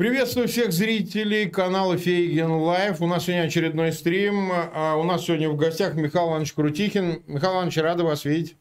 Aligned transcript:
Приветствую 0.00 0.48
всех 0.48 0.72
зрителей 0.72 1.50
канала 1.50 1.98
Фейгин 1.98 2.50
Live. 2.50 3.02
У 3.02 3.06
нас 3.06 3.24
сегодня 3.24 3.42
очередной 3.42 3.92
стрим. 3.92 4.50
А 4.50 4.96
у 4.96 5.04
нас 5.04 5.26
сегодня 5.26 5.50
в 5.50 5.56
гостях 5.56 5.94
Михаил 5.94 6.28
Иванович 6.30 6.54
Крутихин. 6.54 7.22
Михаил 7.26 7.52
Иванович, 7.52 7.76
рада 7.76 8.02
вас 8.02 8.24
видеть. 8.24 8.56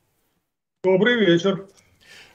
Добрый 0.83 1.17
вечер. 1.25 1.69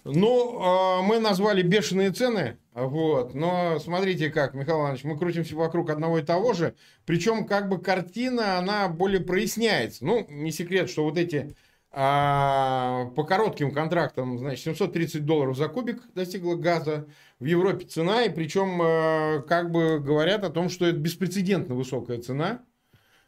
Ну, 0.04 0.58
а, 0.58 1.02
мы 1.02 1.18
назвали 1.18 1.60
бешеные 1.60 2.12
цены, 2.12 2.56
вот, 2.72 3.34
но 3.34 3.78
смотрите 3.78 4.30
как, 4.30 4.54
Михаил 4.54 4.80
Иванович, 4.80 5.04
мы 5.04 5.18
крутимся 5.18 5.54
вокруг 5.54 5.90
одного 5.90 6.18
и 6.18 6.22
того 6.22 6.54
же, 6.54 6.74
причем 7.04 7.46
как 7.46 7.68
бы 7.68 7.78
картина, 7.78 8.58
она 8.58 8.88
более 8.88 9.20
проясняется. 9.20 10.04
Ну, 10.04 10.26
не 10.30 10.50
секрет, 10.50 10.88
что 10.88 11.04
вот 11.04 11.18
эти 11.18 11.54
а, 11.96 13.06
по 13.14 13.22
коротким 13.22 13.70
контрактам, 13.70 14.38
значит, 14.38 14.64
730 14.64 15.24
долларов 15.24 15.56
за 15.56 15.68
кубик 15.68 16.02
достигла 16.14 16.56
газа. 16.56 17.06
В 17.38 17.44
Европе 17.44 17.84
цена, 17.84 18.24
и 18.24 18.30
причем 18.30 18.80
а, 18.82 19.42
как 19.42 19.70
бы 19.70 20.00
говорят 20.00 20.44
о 20.44 20.50
том, 20.50 20.68
что 20.68 20.86
это 20.86 20.98
беспрецедентно 20.98 21.74
высокая 21.74 22.18
цена, 22.20 22.62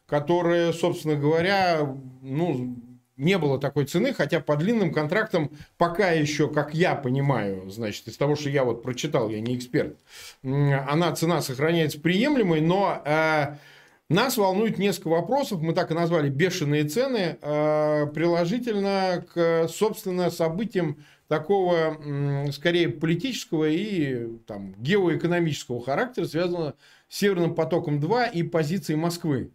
которая, 0.06 0.72
собственно 0.72 1.14
говоря, 1.14 1.96
ну, 2.22 2.76
не 3.16 3.38
было 3.38 3.58
такой 3.60 3.86
цены, 3.86 4.12
хотя 4.12 4.40
по 4.40 4.56
длинным 4.56 4.92
контрактам 4.92 5.50
пока 5.78 6.10
еще, 6.10 6.48
как 6.48 6.74
я 6.74 6.94
понимаю, 6.94 7.70
значит, 7.70 8.08
из 8.08 8.16
того, 8.16 8.36
что 8.36 8.50
я 8.50 8.64
вот 8.64 8.82
прочитал, 8.82 9.28
я 9.28 9.40
не 9.40 9.56
эксперт, 9.56 9.96
она 10.42 11.14
цена 11.14 11.40
сохраняется 11.40 12.00
приемлемой, 12.00 12.60
но 12.60 13.00
а, 13.04 13.58
нас 14.08 14.36
волнует 14.36 14.78
несколько 14.78 15.08
вопросов, 15.08 15.60
мы 15.60 15.72
так 15.72 15.90
и 15.90 15.94
назвали 15.94 16.28
бешеные 16.28 16.84
цены, 16.84 17.38
э, 17.40 18.06
приложительно 18.14 19.26
к, 19.32 19.68
собственно, 19.68 20.30
событиям 20.30 21.04
такого, 21.28 21.98
скорее, 22.52 22.88
политического 22.88 23.64
и 23.68 24.38
там, 24.46 24.74
геоэкономического 24.78 25.82
характера, 25.84 26.26
связанного 26.26 26.76
с 27.08 27.18
Северным 27.18 27.54
потоком-2 27.56 28.30
и 28.32 28.42
позицией 28.44 28.96
Москвы. 28.96 29.50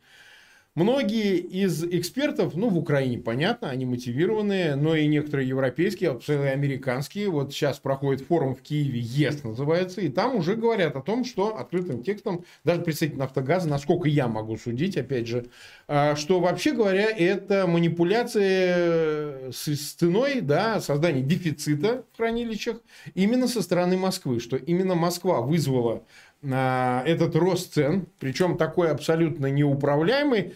Многие 0.73 1.35
из 1.35 1.83
экспертов, 1.83 2.55
ну, 2.55 2.69
в 2.69 2.77
Украине, 2.77 3.17
понятно, 3.17 3.69
они 3.69 3.85
мотивированные, 3.85 4.75
но 4.75 4.95
и 4.95 5.05
некоторые 5.05 5.49
европейские, 5.49 6.11
абсолютно 6.11 6.51
американские. 6.51 7.29
Вот 7.29 7.51
сейчас 7.51 7.77
проходит 7.79 8.21
форум 8.25 8.55
в 8.55 8.61
Киеве, 8.61 9.01
ЕС 9.01 9.43
называется, 9.43 9.99
и 9.99 10.07
там 10.07 10.37
уже 10.37 10.55
говорят 10.55 10.95
о 10.95 11.01
том, 11.01 11.25
что 11.25 11.57
открытым 11.57 12.03
текстом, 12.03 12.45
даже 12.63 12.83
представитель 12.83 13.19
«Нафтогаза», 13.19 13.67
насколько 13.67 14.07
я 14.07 14.29
могу 14.29 14.55
судить, 14.55 14.95
опять 14.95 15.27
же, 15.27 15.47
а, 15.89 16.15
что, 16.15 16.39
вообще 16.39 16.71
говоря, 16.71 17.09
это 17.09 17.67
манипуляция 17.67 19.51
с 19.51 19.93
ценой, 19.95 20.39
да, 20.39 20.79
создание 20.79 21.21
дефицита 21.21 22.05
в 22.13 22.17
хранилищах 22.17 22.77
именно 23.13 23.49
со 23.49 23.61
стороны 23.61 23.97
Москвы, 23.97 24.39
что 24.39 24.55
именно 24.55 24.95
Москва 24.95 25.41
вызвала 25.41 26.05
этот 26.43 27.35
рост 27.35 27.73
цен, 27.73 28.07
причем 28.19 28.57
такой 28.57 28.89
абсолютно 28.89 29.47
неуправляемый, 29.47 30.53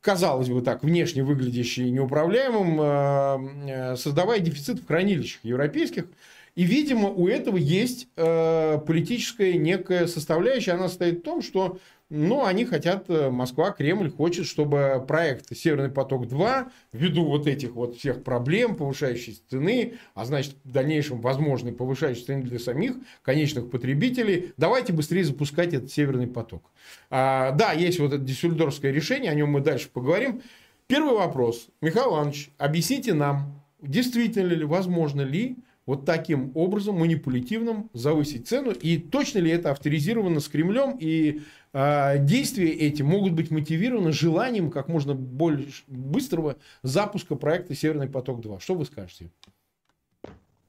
казалось 0.00 0.48
бы 0.48 0.62
так, 0.62 0.84
внешне 0.84 1.22
выглядящий 1.22 1.90
неуправляемым, 1.90 2.80
э, 2.80 3.92
э, 3.92 3.96
создавая 3.96 4.38
дефицит 4.38 4.80
в 4.80 4.86
хранилищах 4.86 5.40
европейских. 5.44 6.06
И, 6.54 6.62
видимо, 6.62 7.10
у 7.10 7.28
этого 7.28 7.56
есть 7.56 8.08
э, 8.16 8.78
политическая 8.86 9.54
некая 9.54 10.06
составляющая. 10.06 10.72
Она 10.72 10.88
состоит 10.88 11.18
в 11.18 11.22
том, 11.22 11.42
что 11.42 11.78
но 12.08 12.44
они 12.44 12.64
хотят, 12.64 13.10
э, 13.10 13.30
Москва, 13.30 13.72
Кремль 13.72 14.10
хочет, 14.10 14.46
чтобы 14.46 15.04
проект 15.06 15.56
«Северный 15.56 15.90
поток-2» 15.90 16.70
ввиду 16.92 17.24
вот 17.24 17.48
этих 17.48 17.72
вот 17.72 17.96
всех 17.96 18.22
проблем, 18.22 18.76
повышающей 18.76 19.40
цены, 19.50 19.94
а 20.14 20.24
значит, 20.24 20.54
в 20.62 20.70
дальнейшем 20.70 21.20
возможной 21.20 21.72
повышающей 21.72 22.24
цены 22.24 22.42
для 22.42 22.60
самих 22.60 22.94
конечных 23.22 23.70
потребителей, 23.70 24.52
давайте 24.56 24.92
быстрее 24.92 25.24
запускать 25.24 25.74
этот 25.74 25.90
«Северный 25.90 26.28
поток». 26.28 26.70
А, 27.10 27.50
да, 27.52 27.72
есть 27.72 27.98
вот 27.98 28.12
это 28.12 28.22
дюссельдорфское 28.22 28.92
решение, 28.92 29.32
о 29.32 29.34
нем 29.34 29.50
мы 29.50 29.60
дальше 29.60 29.88
поговорим. 29.92 30.42
Первый 30.86 31.16
вопрос. 31.16 31.66
Михаил 31.80 32.10
Иванович, 32.10 32.50
объясните 32.58 33.14
нам, 33.14 33.60
действительно 33.82 34.52
ли, 34.52 34.64
возможно 34.64 35.22
ли 35.22 35.56
вот 35.86 36.04
таким 36.04 36.50
образом, 36.54 36.96
манипулятивным, 36.96 37.88
завысить 37.92 38.48
цену. 38.48 38.72
И 38.72 38.98
точно 38.98 39.38
ли 39.38 39.50
это 39.50 39.70
авторизировано 39.70 40.40
с 40.40 40.48
Кремлем? 40.48 40.96
И 40.98 41.42
э, 41.72 42.18
действия 42.18 42.70
эти 42.70 43.02
могут 43.02 43.32
быть 43.32 43.50
мотивированы 43.50 44.12
желанием 44.12 44.70
как 44.70 44.88
можно 44.88 45.14
больше, 45.14 45.84
быстрого 45.86 46.56
запуска 46.82 47.36
проекта 47.36 47.74
«Северный 47.74 48.08
поток-2». 48.08 48.60
Что 48.60 48.74
вы 48.74 48.84
скажете? 48.84 49.30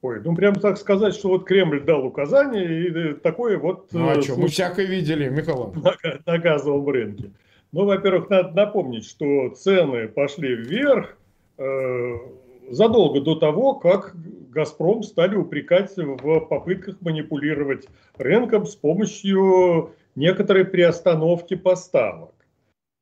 Ой, 0.00 0.20
ну 0.22 0.36
прям 0.36 0.54
так 0.54 0.78
сказать, 0.78 1.14
что 1.14 1.30
вот 1.30 1.44
Кремль 1.44 1.82
дал 1.82 2.06
указание 2.06 2.86
и 2.86 2.90
э, 2.90 3.14
такое 3.14 3.58
вот... 3.58 3.92
Ну 3.92 4.08
а 4.08 4.14
э, 4.14 4.22
что, 4.22 4.36
мы 4.36 4.46
всякое 4.46 4.86
видели, 4.86 5.28
Михаил 5.28 5.74
на 6.24 6.38
газовом 6.38 6.88
рынке. 6.88 7.32
Ну, 7.72 7.84
во-первых, 7.84 8.30
надо 8.30 8.54
напомнить, 8.54 9.04
что 9.04 9.50
цены 9.50 10.08
пошли 10.08 10.54
вверх 10.54 11.18
э, 11.58 12.16
задолго 12.70 13.20
до 13.20 13.34
того, 13.34 13.74
как 13.74 14.14
«Газпром» 14.50 15.02
стали 15.02 15.36
упрекать 15.36 15.96
в 15.96 16.40
попытках 16.40 17.00
манипулировать 17.00 17.86
рынком 18.16 18.66
с 18.66 18.74
помощью 18.74 19.92
некоторой 20.14 20.64
приостановки 20.64 21.54
поставок. 21.54 22.32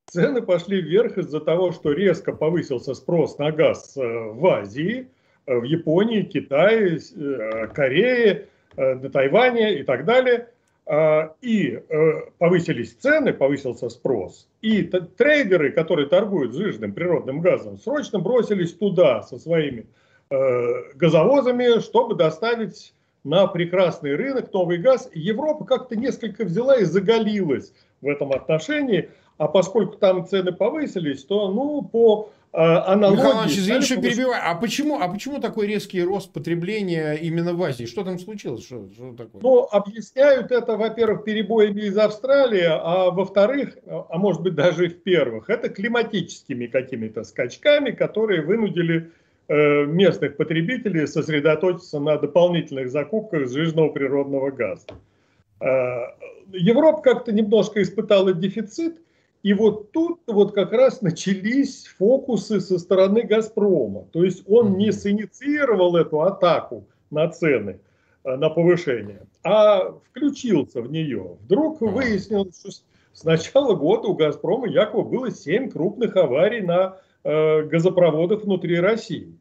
Цены 0.08 0.40
пошли 0.40 0.80
вверх 0.80 1.18
из-за 1.18 1.40
того, 1.40 1.72
что 1.72 1.92
резко 1.92 2.32
повысился 2.32 2.94
спрос 2.94 3.38
на 3.38 3.50
газ 3.50 3.96
э, 3.96 4.00
в 4.00 4.46
Азии, 4.46 5.08
э, 5.46 5.58
в 5.58 5.64
Японии, 5.64 6.22
Китае, 6.22 6.98
э, 6.98 7.66
Корее, 7.74 8.46
на 8.76 9.08
Тайване 9.08 9.78
и 9.78 9.82
так 9.84 10.04
далее. 10.04 10.50
И 10.88 11.82
повысились 12.38 12.94
цены, 12.94 13.32
повысился 13.32 13.88
спрос. 13.88 14.48
И 14.62 14.82
трейдеры, 14.82 15.72
которые 15.72 16.06
торгуют 16.06 16.54
жирным 16.54 16.92
природным 16.92 17.40
газом, 17.40 17.76
срочно 17.78 18.20
бросились 18.20 18.72
туда 18.72 19.22
со 19.22 19.36
своими 19.38 19.86
Э, 20.28 20.92
газовозами, 20.96 21.78
чтобы 21.80 22.16
доставить 22.16 22.92
на 23.22 23.46
прекрасный 23.46 24.16
рынок 24.16 24.52
новый 24.52 24.78
газ. 24.78 25.08
Европа 25.14 25.64
как-то 25.64 25.94
несколько 25.94 26.44
взяла 26.44 26.78
и 26.78 26.84
заголилась 26.84 27.72
в 28.00 28.08
этом 28.08 28.32
отношении. 28.32 29.08
А 29.38 29.46
поскольку 29.46 29.96
там 29.98 30.26
цены 30.26 30.50
повысились, 30.50 31.22
то 31.24 31.52
ну 31.52 31.80
по 31.82 32.30
э, 32.30 32.35
аналогии... 32.56 33.18
Михаил 33.18 33.34
Иванович, 33.34 33.58
извини, 33.58 33.80
что 33.82 34.00
перебиваю. 34.00 34.42
А 34.44 34.54
почему, 34.54 35.00
а 35.00 35.08
почему 35.08 35.40
такой 35.40 35.66
резкий 35.66 36.02
рост 36.02 36.32
потребления 36.32 37.14
именно 37.14 37.52
в 37.52 37.62
Азии? 37.62 37.84
Что 37.84 38.04
там 38.04 38.18
случилось? 38.18 38.64
Что, 38.64 38.88
что 38.94 39.12
такое? 39.12 39.42
Ну, 39.42 39.68
объясняют 39.70 40.50
это, 40.50 40.76
во-первых, 40.76 41.24
перебоями 41.24 41.82
из 41.82 41.96
Австралии, 41.98 42.66
а 42.66 43.10
во-вторых, 43.10 43.76
а 43.86 44.18
может 44.18 44.42
быть 44.42 44.54
даже 44.54 44.88
в 44.88 45.02
первых, 45.02 45.50
это 45.50 45.68
климатическими 45.68 46.66
какими-то 46.66 47.24
скачками, 47.24 47.90
которые 47.90 48.42
вынудили 48.42 49.10
Э, 49.48 49.84
местных 49.84 50.36
потребителей 50.36 51.06
сосредоточиться 51.06 52.00
на 52.00 52.18
дополнительных 52.18 52.90
закупках 52.90 53.48
сжиженного 53.48 53.90
природного 53.90 54.50
газа. 54.50 54.88
Э, 55.60 56.14
Европа 56.52 57.00
как-то 57.00 57.30
немножко 57.30 57.80
испытала 57.80 58.32
дефицит, 58.32 59.00
и 59.46 59.54
вот 59.54 59.92
тут 59.92 60.20
вот 60.26 60.54
как 60.54 60.72
раз 60.72 61.02
начались 61.02 61.86
фокусы 61.98 62.60
со 62.60 62.78
стороны 62.78 63.22
«Газпрома». 63.22 64.06
То 64.12 64.24
есть 64.24 64.42
он 64.46 64.76
не 64.76 64.92
синициировал 64.92 65.96
эту 65.96 66.22
атаку 66.22 66.86
на 67.10 67.28
цены, 67.28 67.80
э, 68.24 68.36
на 68.36 68.50
повышение, 68.50 69.22
а 69.44 69.92
включился 70.10 70.82
в 70.82 70.90
нее. 70.90 71.36
Вдруг 71.42 71.80
выяснилось, 71.80 72.58
что 72.58 72.70
с 73.12 73.24
начала 73.24 73.74
года 73.74 74.08
у 74.08 74.14
«Газпрома» 74.14 74.68
якобы 74.68 75.08
было 75.08 75.30
7 75.30 75.70
крупных 75.70 76.16
аварий 76.16 76.60
на 76.60 76.96
Э, 77.28 77.62
газопроводов 77.62 78.44
внутри 78.44 78.78
России. 78.78 79.36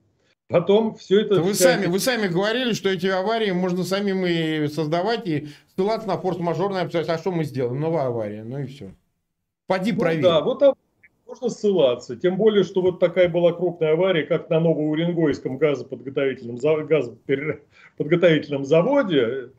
Потом 0.48 0.96
все 0.96 1.22
это... 1.22 1.40
Вы 1.40 1.54
сами, 1.54 1.86
вы 1.86 2.00
сами 2.00 2.28
говорили, 2.28 2.74
что 2.74 2.90
эти 2.90 3.06
аварии 3.06 3.51
можно 3.51 3.84
самим 3.84 4.25
и 4.25 4.68
создавать, 4.69 5.28
и 5.28 5.50
ссылаться 5.75 6.08
на 6.08 6.18
форс-мажорное 6.18 6.81
обстоятельства. 6.81 7.13
А 7.13 7.19
что 7.19 7.31
мы 7.31 7.44
сделаем? 7.44 7.80
Новая 7.80 8.08
авария, 8.08 8.44
ну 8.44 8.58
и 8.58 8.66
все. 8.66 8.92
Поди 9.68 9.92
ну, 9.92 10.00
проверь. 10.00 10.24
Да, 10.24 10.42
вот 10.42 10.60
там 10.60 10.76
можно 11.28 11.50
ссылаться. 11.50 12.16
Тем 12.16 12.38
более, 12.38 12.64
что 12.64 12.82
вот 12.82 13.00
такая 13.00 13.30
была 13.30 13.54
крупная 13.54 13.94
авария, 13.94 14.24
как 14.24 14.50
на 14.50 14.60
Новоуренгойском 14.60 15.58
газоподготовительном, 15.58 16.58
газоподготовительном 16.58 18.66
заводе. 18.66 19.50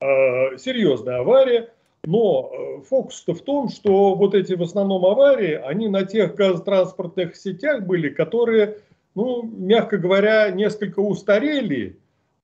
Э, 0.00 0.58
серьезная 0.58 1.20
авария. 1.20 1.70
Но 2.04 2.52
э, 2.52 2.82
фокус-то 2.84 3.34
в 3.34 3.42
том, 3.42 3.68
что 3.68 4.14
вот 4.14 4.34
эти 4.34 4.52
в 4.52 4.62
основном 4.62 5.04
аварии, 5.04 5.54
они 5.54 5.88
на 5.88 6.04
тех 6.04 6.36
газотранспортных 6.36 7.34
сетях 7.34 7.82
были, 7.82 8.10
которые, 8.10 8.78
ну, 9.14 9.42
мягко 9.42 9.98
говоря, 9.98 10.50
несколько 10.50 11.00
устарели, 11.00 11.98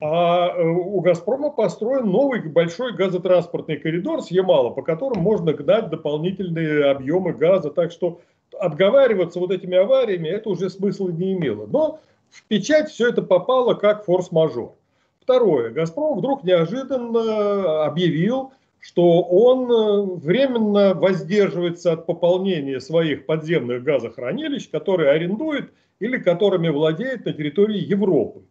а 0.04 0.48
э, 0.48 0.64
у 0.64 1.00
«Газпрома» 1.00 1.50
построен 1.50 2.10
новый 2.10 2.42
большой 2.42 2.92
газотранспортный 2.92 3.76
коридор 3.76 4.20
с 4.20 4.32
Ямала, 4.32 4.70
по 4.70 4.82
которому 4.82 5.22
можно 5.22 5.52
гнать 5.52 5.90
дополнительные 5.90 6.90
объемы 6.90 7.32
газа. 7.32 7.70
Так 7.70 7.92
что 7.92 8.20
отговариваться 8.58 9.38
вот 9.38 9.52
этими 9.52 9.76
авариями 9.76 10.26
это 10.26 10.48
уже 10.48 10.70
смысла 10.70 11.08
не 11.10 11.34
имело. 11.34 11.68
Но 11.68 12.00
в 12.30 12.42
печать 12.48 12.90
все 12.90 13.10
это 13.10 13.22
попало 13.22 13.74
как 13.74 14.04
форс-мажор. 14.04 14.74
Второе. 15.20 15.70
«Газпром» 15.70 16.18
вдруг 16.18 16.42
неожиданно 16.42 17.84
объявил, 17.84 18.52
что 18.80 19.22
он 19.22 19.70
э, 19.70 20.16
временно 20.16 20.94
воздерживается 20.94 21.92
от 21.92 22.06
пополнения 22.06 22.80
своих 22.80 23.24
подземных 23.24 23.84
газохранилищ, 23.84 24.68
которые 24.68 25.12
арендует 25.12 25.70
или 26.00 26.18
которыми 26.18 26.70
владеет 26.70 27.24
на 27.24 27.32
территории 27.32 27.78
Европы. 27.78 28.42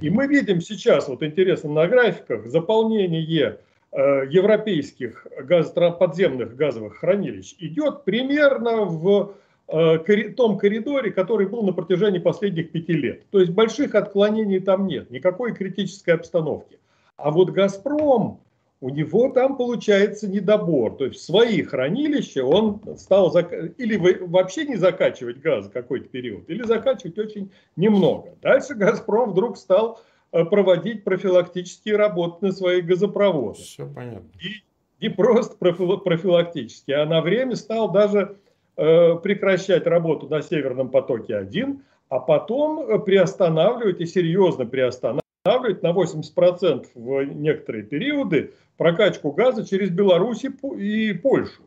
И 0.00 0.10
мы 0.10 0.26
видим 0.26 0.60
сейчас, 0.60 1.08
вот 1.08 1.22
интересно 1.22 1.70
на 1.70 1.86
графиках, 1.86 2.46
заполнение 2.46 3.60
э, 3.92 3.98
европейских 4.28 5.26
газ, 5.42 5.70
подземных 5.70 6.56
газовых 6.56 6.98
хранилищ 6.98 7.54
идет 7.60 8.02
примерно 8.02 8.84
в 8.84 9.36
э, 9.68 9.98
том 10.36 10.58
коридоре, 10.58 11.12
который 11.12 11.46
был 11.46 11.62
на 11.62 11.72
протяжении 11.72 12.18
последних 12.18 12.72
пяти 12.72 12.94
лет. 12.94 13.30
То 13.30 13.38
есть 13.38 13.52
больших 13.52 13.94
отклонений 13.94 14.58
там 14.58 14.88
нет, 14.88 15.10
никакой 15.10 15.54
критической 15.54 16.14
обстановки. 16.14 16.80
А 17.16 17.30
вот 17.30 17.50
«Газпром», 17.50 18.40
у 18.80 18.90
него 18.90 19.30
там 19.30 19.56
получается 19.56 20.28
недобор. 20.28 20.96
То 20.96 21.06
есть 21.06 21.24
свои 21.24 21.62
хранилища 21.62 22.44
он 22.44 22.80
стал 22.98 23.30
зак... 23.30 23.52
или 23.78 23.96
вообще 24.26 24.66
не 24.66 24.76
закачивать 24.76 25.40
газ 25.40 25.70
какой-то 25.72 26.08
период, 26.08 26.48
или 26.50 26.62
закачивать 26.62 27.18
очень 27.18 27.50
немного. 27.76 28.34
Дальше 28.42 28.74
«Газпром» 28.74 29.30
вдруг 29.30 29.56
стал 29.56 30.00
э, 30.32 30.44
проводить 30.44 31.04
профилактические 31.04 31.96
работы 31.96 32.46
на 32.46 32.52
своих 32.52 32.84
газопроводах. 32.84 33.56
Все 33.56 33.86
понятно. 33.86 34.28
И 34.40 34.62
не 35.00 35.08
просто 35.08 35.56
профилактические, 35.56 36.98
а 36.98 37.06
на 37.06 37.22
время 37.22 37.56
стал 37.56 37.90
даже 37.90 38.36
э, 38.76 39.16
прекращать 39.16 39.86
работу 39.86 40.28
на 40.28 40.42
Северном 40.42 40.90
потоке-1, 40.90 41.78
а 42.08 42.20
потом 42.20 42.80
э, 42.80 42.98
приостанавливать 42.98 44.00
и 44.00 44.06
серьезно 44.06 44.66
приостанавливать 44.66 45.25
останавливать 45.46 45.82
на 45.82 45.92
80% 45.92 46.86
в 46.94 47.22
некоторые 47.24 47.84
периоды 47.84 48.52
прокачку 48.76 49.32
газа 49.32 49.64
через 49.66 49.90
Беларусь 49.90 50.44
и 50.44 51.12
Польшу. 51.12 51.62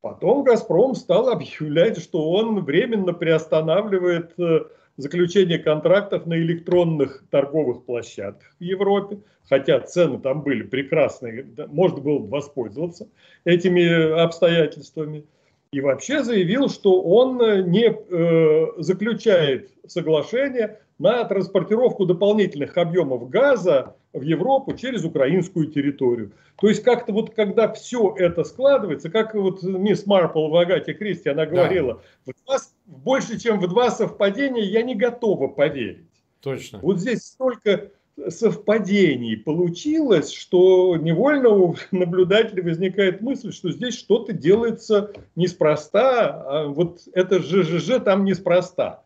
Потом 0.00 0.44
«Газпром» 0.44 0.94
стал 0.94 1.28
объявлять, 1.32 2.00
что 2.00 2.30
он 2.30 2.64
временно 2.64 3.12
приостанавливает 3.12 4.38
э, 4.38 4.60
заключение 4.96 5.58
контрактов 5.58 6.26
на 6.26 6.34
электронных 6.34 7.24
торговых 7.30 7.84
площадках 7.84 8.54
в 8.60 8.62
Европе, 8.62 9.18
хотя 9.48 9.80
цены 9.80 10.18
там 10.18 10.42
были 10.42 10.62
прекрасные, 10.62 11.46
можно 11.68 12.00
было 12.00 12.18
бы 12.18 12.28
воспользоваться 12.28 13.08
этими 13.44 14.20
обстоятельствами. 14.20 15.24
И 15.70 15.80
вообще 15.80 16.22
заявил, 16.22 16.68
что 16.68 17.02
он 17.02 17.42
э, 17.42 17.62
не 17.62 17.90
э, 17.90 18.82
заключает 18.82 19.70
соглашение 19.86 20.78
на 20.98 21.24
транспортировку 21.24 22.06
дополнительных 22.06 22.76
объемов 22.76 23.28
газа 23.30 23.96
в 24.12 24.22
Европу 24.22 24.74
через 24.74 25.04
украинскую 25.04 25.66
территорию. 25.66 26.32
То 26.60 26.68
есть 26.68 26.82
как-то 26.82 27.12
вот 27.12 27.34
когда 27.34 27.72
все 27.72 28.14
это 28.16 28.42
складывается, 28.44 29.10
как 29.10 29.34
вот 29.34 29.62
мисс 29.62 30.06
Марпл 30.06 30.48
в 30.48 30.56
Агате 30.56 30.94
Кристи, 30.94 31.28
она 31.28 31.46
говорила, 31.46 32.02
да. 32.26 32.32
в 32.32 32.44
два, 32.44 32.56
больше 32.86 33.38
чем 33.38 33.60
в 33.60 33.68
два 33.68 33.90
совпадения 33.90 34.64
я 34.64 34.82
не 34.82 34.96
готова 34.96 35.48
поверить. 35.48 36.08
Точно. 36.40 36.80
Вот 36.82 36.98
здесь 36.98 37.24
столько 37.24 37.90
совпадений 38.28 39.36
получилось, 39.36 40.32
что 40.32 40.96
невольно 40.96 41.50
у 41.50 41.76
наблюдателя 41.92 42.64
возникает 42.64 43.20
мысль, 43.20 43.52
что 43.52 43.70
здесь 43.70 43.96
что-то 43.96 44.32
делается 44.32 45.12
неспроста, 45.36 46.42
а 46.46 46.66
вот 46.66 47.02
это 47.12 47.38
ЖЖЖ 47.40 48.02
там 48.04 48.24
неспроста 48.24 49.04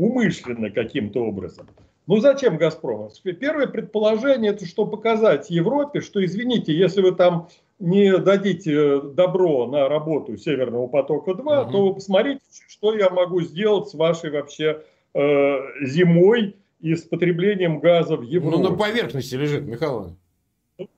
умышленно 0.00 0.70
каким-то 0.70 1.24
образом. 1.24 1.66
Ну 2.06 2.16
зачем 2.16 2.56
«Газпром»? 2.56 3.10
Первое 3.38 3.66
предположение, 3.66 4.52
это 4.52 4.66
что 4.66 4.86
показать 4.86 5.50
Европе, 5.50 6.00
что, 6.00 6.24
извините, 6.24 6.72
если 6.72 7.02
вы 7.02 7.12
там 7.12 7.48
не 7.78 8.18
дадите 8.18 9.00
добро 9.00 9.66
на 9.66 9.88
работу 9.88 10.36
Северного 10.36 10.86
потока-2, 10.86 11.62
угу. 11.62 11.70
то 11.70 11.94
посмотрите, 11.94 12.40
что 12.68 12.96
я 12.96 13.10
могу 13.10 13.42
сделать 13.42 13.88
с 13.88 13.94
вашей 13.94 14.30
вообще 14.30 14.82
э, 15.14 15.56
зимой 15.82 16.56
и 16.80 16.94
с 16.94 17.02
потреблением 17.02 17.78
газа 17.78 18.16
в 18.16 18.22
Европе. 18.22 18.56
Ну, 18.56 18.70
на 18.70 18.76
поверхности 18.76 19.34
лежит, 19.34 19.62
Михаил. 19.62 20.16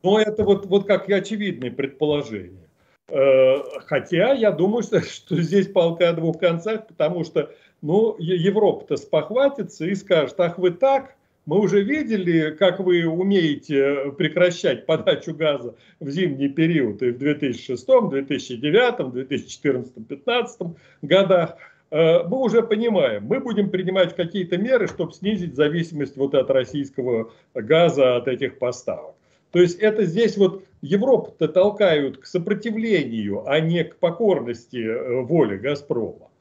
Ну, 0.02 0.16
это 0.16 0.44
вот, 0.44 0.66
вот 0.66 0.86
как 0.86 1.08
и 1.08 1.12
очевидное 1.12 1.72
предположение. 1.72 2.68
Э, 3.08 3.56
хотя 3.86 4.32
я 4.32 4.50
думаю, 4.52 4.82
что, 4.82 5.00
что 5.02 5.40
здесь 5.40 5.68
полка 5.68 6.10
о 6.10 6.12
двух 6.14 6.38
концах, 6.38 6.86
потому 6.86 7.24
что 7.24 7.52
ну, 7.82 8.16
Европа-то 8.18 8.96
спохватится 8.96 9.84
и 9.84 9.94
скажет, 9.94 10.38
ах 10.38 10.58
вы 10.58 10.70
так, 10.70 11.16
мы 11.44 11.58
уже 11.58 11.82
видели, 11.82 12.52
как 12.52 12.78
вы 12.78 13.04
умеете 13.04 14.12
прекращать 14.16 14.86
подачу 14.86 15.34
газа 15.34 15.74
в 15.98 16.08
зимний 16.08 16.48
период 16.48 17.02
и 17.02 17.10
в 17.10 17.18
2006, 17.18 17.84
2009, 17.84 19.12
2014, 19.12 19.94
2015 19.94 20.60
годах. 21.02 21.56
Э, 21.90 22.22
мы 22.22 22.38
уже 22.38 22.62
понимаем, 22.62 23.24
мы 23.24 23.40
будем 23.40 23.70
принимать 23.70 24.14
какие-то 24.14 24.56
меры, 24.56 24.86
чтобы 24.86 25.12
снизить 25.12 25.56
зависимость 25.56 26.16
вот 26.16 26.34
от 26.34 26.48
российского 26.50 27.32
газа, 27.54 28.16
от 28.16 28.28
этих 28.28 28.60
поставок. 28.60 29.16
То 29.50 29.60
есть 29.60 29.80
это 29.80 30.04
здесь 30.04 30.36
вот 30.36 30.64
Европу-то 30.80 31.48
толкают 31.48 32.18
к 32.18 32.26
сопротивлению, 32.26 33.46
а 33.46 33.58
не 33.58 33.82
к 33.82 33.96
покорности 33.96 34.76
э, 34.76 35.22
воли 35.22 35.58
«Газпрома». 35.58 36.31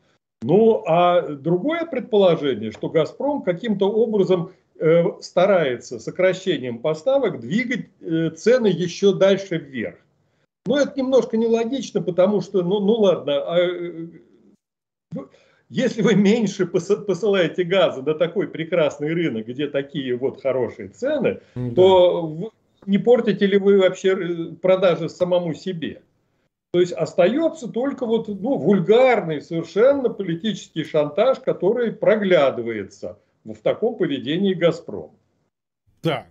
Ну, 0.44 0.84
а 0.88 1.22
другое 1.22 1.86
предположение, 1.86 2.72
что 2.72 2.90
«Газпром» 2.90 3.44
каким-то 3.44 3.92
образом 3.92 4.52
э, 4.80 5.04
старается 5.22 6.00
сокращением 6.00 6.80
поставок 6.80 7.40
двигать 7.40 7.88
э, 8.02 8.32
цены 8.32 8.68
еще 8.68 9.14
дальше 9.14 9.58
вверх. 9.58 9.98
Но 10.66 10.80
это 10.80 10.94
немножко 10.96 11.38
нелогично, 11.38 12.02
потому 12.02 12.42
что, 12.42 12.64
ну, 12.64 12.80
ну 12.80 12.94
ладно, 12.94 13.34
а, 13.34 13.60
э, 13.60 14.08
если 15.70 16.02
вы 16.02 16.16
меньше 16.16 16.66
посылаете 16.66 17.64
газа 17.64 18.02
на 18.02 18.16
такой 18.16 18.48
прекрасный 18.48 19.14
рынок, 19.14 19.48
где 19.48 19.68
такие 19.68 20.16
вот 20.18 20.42
хорошие 20.42 20.90
цены, 20.90 21.40
да. 21.56 21.72
то 21.76 22.52
не 22.86 22.98
портите 22.98 23.46
ли 23.46 23.58
вы 23.58 23.80
вообще 23.80 24.10
э, 24.10 24.56
продажи 24.56 25.08
самому 25.08 25.54
себе? 25.54 26.02
То 26.72 26.80
есть 26.80 26.94
остается 26.94 27.68
только 27.68 28.06
вот 28.06 28.30
ну, 28.30 28.58
вульгарный 28.58 29.42
совершенно 29.42 30.10
политический 30.10 30.86
шантаж, 30.86 31.40
который 31.40 31.92
проглядывается 31.92 33.20
в 33.44 33.56
таком 33.56 33.98
поведении 33.98 34.54
«Газпром». 34.54 35.12
Так, 36.02 36.28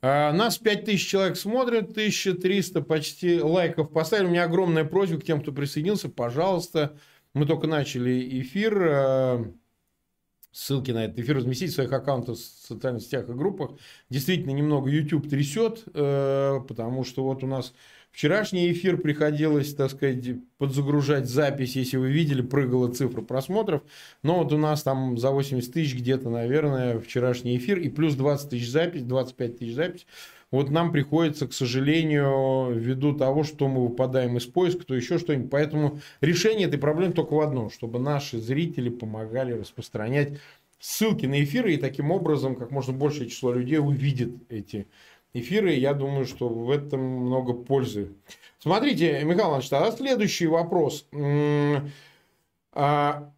а, 0.00 0.32
нас 0.32 0.58
5000 0.58 1.04
человек 1.04 1.36
смотрят, 1.36 1.90
1300 1.90 2.82
почти 2.82 3.40
лайков 3.40 3.90
поставили. 3.90 4.26
У 4.26 4.30
меня 4.30 4.44
огромная 4.44 4.84
просьба 4.84 5.20
к 5.20 5.24
тем, 5.24 5.40
кто 5.40 5.50
присоединился. 5.50 6.08
Пожалуйста, 6.08 6.96
мы 7.34 7.44
только 7.44 7.66
начали 7.66 8.40
эфир. 8.40 8.78
А, 8.88 9.52
ссылки 10.52 10.90
на 10.90 11.06
этот 11.06 11.18
эфир 11.18 11.38
разместить 11.38 11.70
в 11.70 11.74
своих 11.74 11.92
аккаунтах 11.92 12.36
в 12.36 12.38
социальных 12.38 13.02
сетях 13.02 13.28
и 13.28 13.32
группах. 13.32 13.72
Действительно, 14.10 14.50
немного 14.50 14.90
YouTube 14.90 15.28
трясет, 15.28 15.82
э, 15.94 16.60
потому 16.68 17.04
что 17.04 17.24
вот 17.24 17.42
у 17.42 17.46
нас 17.46 17.72
Вчерашний 18.12 18.70
эфир 18.70 18.98
приходилось, 18.98 19.74
так 19.74 19.90
сказать, 19.90 20.18
подзагружать 20.58 21.28
запись, 21.28 21.76
если 21.76 21.96
вы 21.96 22.12
видели, 22.12 22.42
прыгала 22.42 22.92
цифра 22.92 23.22
просмотров. 23.22 23.82
Но 24.22 24.42
вот 24.42 24.52
у 24.52 24.58
нас 24.58 24.82
там 24.82 25.16
за 25.16 25.30
80 25.30 25.72
тысяч 25.72 25.96
где-то, 25.96 26.28
наверное, 26.28 27.00
вчерашний 27.00 27.56
эфир 27.56 27.78
и 27.78 27.88
плюс 27.88 28.14
20 28.14 28.50
тысяч 28.50 28.70
запись, 28.70 29.02
25 29.02 29.58
тысяч 29.58 29.74
запись. 29.74 30.06
Вот 30.50 30.68
нам 30.68 30.92
приходится, 30.92 31.48
к 31.48 31.54
сожалению, 31.54 32.74
ввиду 32.74 33.14
того, 33.14 33.44
что 33.44 33.66
мы 33.66 33.88
выпадаем 33.88 34.36
из 34.36 34.44
поиска, 34.44 34.84
то 34.84 34.94
еще 34.94 35.18
что-нибудь. 35.18 35.50
Поэтому 35.50 35.98
решение 36.20 36.68
этой 36.68 36.78
проблемы 36.78 37.14
только 37.14 37.32
в 37.32 37.40
одном, 37.40 37.70
чтобы 37.70 37.98
наши 37.98 38.38
зрители 38.38 38.90
помогали 38.90 39.52
распространять 39.52 40.38
ссылки 40.78 41.24
на 41.26 41.42
эфиры, 41.42 41.72
и 41.72 41.78
таким 41.78 42.10
образом 42.10 42.56
как 42.56 42.70
можно 42.70 42.92
большее 42.92 43.30
число 43.30 43.54
людей 43.54 43.78
увидит 43.78 44.34
эти 44.50 44.88
эфиры. 45.34 45.72
Я 45.72 45.94
думаю, 45.94 46.26
что 46.26 46.48
в 46.48 46.70
этом 46.70 47.00
много 47.00 47.52
пользы. 47.52 48.12
Смотрите, 48.58 49.22
Михаил 49.24 49.48
Иванович, 49.48 49.68
тогда 49.68 49.92
следующий 49.92 50.46
вопрос. 50.46 51.06
А, 52.74 53.32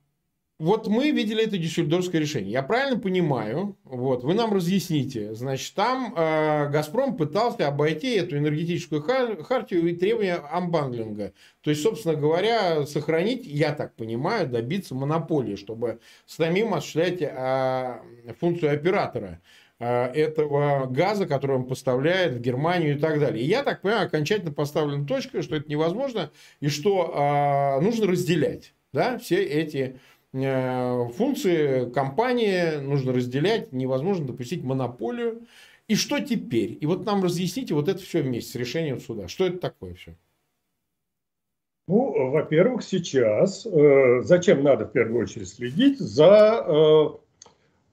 вот 0.60 0.86
мы 0.86 1.10
видели 1.10 1.44
это 1.44 1.58
дюссельдорфское 1.58 2.20
решение. 2.20 2.52
Я 2.52 2.62
правильно 2.62 2.96
понимаю, 2.96 3.76
вот, 3.82 4.22
вы 4.22 4.34
нам 4.34 4.52
разъясните. 4.52 5.34
Значит, 5.34 5.74
там 5.74 6.14
э, 6.16 6.68
«Газпром» 6.70 7.16
пытался 7.16 7.66
обойти 7.66 8.14
эту 8.14 8.38
энергетическую 8.38 9.02
хартию 9.02 9.88
и 9.88 9.96
требования 9.96 10.36
амбандлинга. 10.36 11.32
То 11.60 11.70
есть, 11.70 11.82
собственно 11.82 12.14
говоря, 12.14 12.86
сохранить, 12.86 13.44
я 13.44 13.72
так 13.74 13.96
понимаю, 13.96 14.48
добиться 14.48 14.94
монополии, 14.94 15.56
чтобы 15.56 15.98
самим 16.24 16.72
осуществлять 16.72 17.20
э, 17.20 17.98
функцию 18.38 18.72
оператора. 18.72 19.40
Э, 19.86 20.06
этого 20.14 20.86
газа, 20.86 21.26
который 21.26 21.56
он 21.56 21.66
поставляет 21.66 22.32
в 22.32 22.40
Германию 22.40 22.96
и 22.96 22.98
так 22.98 23.20
далее. 23.20 23.44
И 23.44 23.46
я 23.46 23.62
так 23.62 23.82
понимаю, 23.82 24.06
окончательно 24.06 24.50
поставлена 24.50 25.06
точка, 25.06 25.42
что 25.42 25.56
это 25.56 25.68
невозможно 25.68 26.30
и 26.60 26.68
что 26.68 27.12
э, 27.14 27.84
нужно 27.84 28.06
разделять 28.06 28.72
да, 28.94 29.18
все 29.18 29.42
эти 29.44 29.98
э, 30.32 31.08
функции 31.18 31.90
компании, 31.90 32.78
нужно 32.78 33.12
разделять, 33.12 33.72
невозможно 33.72 34.28
допустить 34.28 34.64
монополию. 34.64 35.42
И 35.86 35.96
что 35.96 36.18
теперь? 36.18 36.78
И 36.80 36.86
вот 36.86 37.04
нам 37.04 37.22
разъясните 37.22 37.74
вот 37.74 37.90
это 37.90 38.00
все 38.00 38.22
вместе 38.22 38.52
с 38.52 38.54
решением 38.54 39.00
суда. 39.00 39.28
Что 39.28 39.44
это 39.44 39.58
такое 39.58 39.92
все? 39.92 40.16
Ну, 41.88 42.30
во-первых, 42.30 42.82
сейчас 42.82 43.66
э, 43.66 44.22
зачем 44.22 44.62
надо 44.62 44.86
в 44.86 44.92
первую 44.92 45.24
очередь 45.24 45.50
следить 45.50 45.98
за 45.98 46.64
э, 46.66 47.23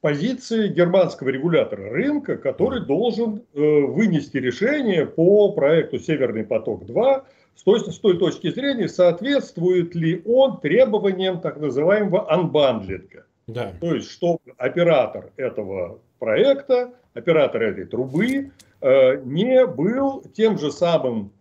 позицией 0.02 0.70
германского 0.70 1.30
регулятора 1.30 1.90
рынка, 1.92 2.36
который 2.36 2.86
должен 2.86 3.44
э, 3.54 3.60
вынести 3.60 4.38
решение 4.38 5.06
по 5.06 5.52
проекту 5.54 6.00
«Северный 6.00 6.44
поток-2» 6.44 7.24
с 7.56 7.64
той, 7.64 7.80
с 7.80 8.00
той 8.00 8.18
точки 8.18 8.52
зрения, 8.52 8.90
соответствует 8.90 9.94
ли 9.94 10.22
он 10.26 10.60
требованиям 10.60 11.40
так 11.40 11.58
называемого 11.58 12.32
анбандлинга. 12.32 13.26
Да. 13.48 13.74
То 13.80 13.94
есть, 13.94 14.10
чтобы 14.10 14.40
оператор 14.58 15.32
этого 15.38 16.00
проекта, 16.20 16.94
оператор 17.14 17.62
этой 17.62 17.86
трубы 17.86 18.52
э, 18.82 19.22
не 19.24 19.68
был 19.68 20.24
тем 20.34 20.58
же 20.58 20.72
самым 20.72 21.32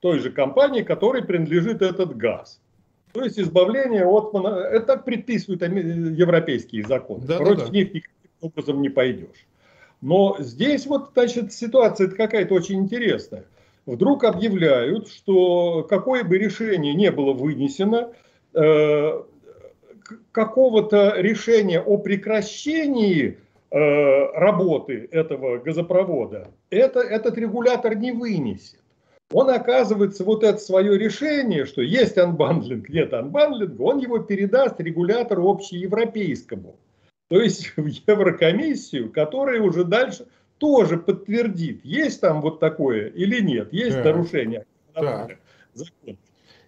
той 0.00 0.18
же 0.18 0.30
компании, 0.30 0.82
которой 0.82 1.24
принадлежит 1.24 1.80
этот 1.80 2.16
газ. 2.16 2.60
То 3.16 3.24
есть 3.24 3.38
избавление 3.38 4.06
от... 4.06 4.34
Это 4.34 4.96
предписывают 4.98 5.62
европейские 5.62 6.84
законы. 6.84 7.24
Да, 7.26 7.38
Против 7.38 7.58
да, 7.58 7.66
да. 7.66 7.72
них 7.72 7.94
никаким 7.94 8.10
образом 8.40 8.82
не 8.82 8.88
пойдешь. 8.88 9.46
Но 10.00 10.36
здесь 10.38 10.86
вот, 10.86 11.10
значит, 11.14 11.52
ситуация 11.52 12.08
какая-то 12.08 12.54
очень 12.54 12.80
интересная. 12.80 13.44
Вдруг 13.86 14.24
объявляют, 14.24 15.08
что 15.08 15.84
какое 15.84 16.24
бы 16.24 16.38
решение 16.38 16.94
не 16.94 17.10
было 17.10 17.32
вынесено, 17.32 18.12
э, 18.54 19.22
какого-то 20.32 21.14
решения 21.16 21.80
о 21.80 21.96
прекращении 21.96 23.38
э, 23.70 23.78
работы 24.34 25.08
этого 25.10 25.58
газопровода 25.58 26.50
это, 26.70 27.00
этот 27.00 27.38
регулятор 27.38 27.96
не 27.96 28.12
вынесет 28.12 28.80
он 29.32 29.50
оказывается 29.50 30.24
вот 30.24 30.44
это 30.44 30.58
свое 30.58 30.96
решение, 30.96 31.66
что 31.66 31.82
есть 31.82 32.16
unbundling, 32.16 32.88
нет 32.88 33.12
unbundling 33.12 33.70
а, 33.70 33.82
он 33.82 33.98
его 33.98 34.18
передаст 34.18 34.80
регулятору 34.80 35.48
общеевропейскому. 35.48 36.76
То 37.28 37.40
есть 37.40 37.72
в 37.76 37.86
Еврокомиссию, 37.86 39.10
которая 39.10 39.60
уже 39.60 39.84
дальше 39.84 40.26
тоже 40.58 40.96
подтвердит, 40.96 41.84
есть 41.84 42.20
там 42.20 42.40
вот 42.40 42.60
такое 42.60 43.08
или 43.08 43.40
нет, 43.40 43.72
есть 43.72 43.96
да. 43.96 44.04
нарушение 44.04 44.64
законов. 44.94 45.38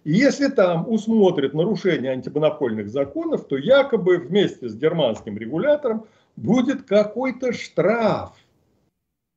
И 0.05 0.13
если 0.13 0.47
там 0.47 0.89
усмотрят 0.89 1.53
нарушение 1.53 2.11
антимонопольных 2.11 2.89
законов, 2.89 3.45
то 3.47 3.57
якобы 3.57 4.17
вместе 4.17 4.69
с 4.69 4.75
германским 4.75 5.37
регулятором 5.37 6.05
будет 6.35 6.83
какой-то 6.83 7.53
штраф– 7.53 8.33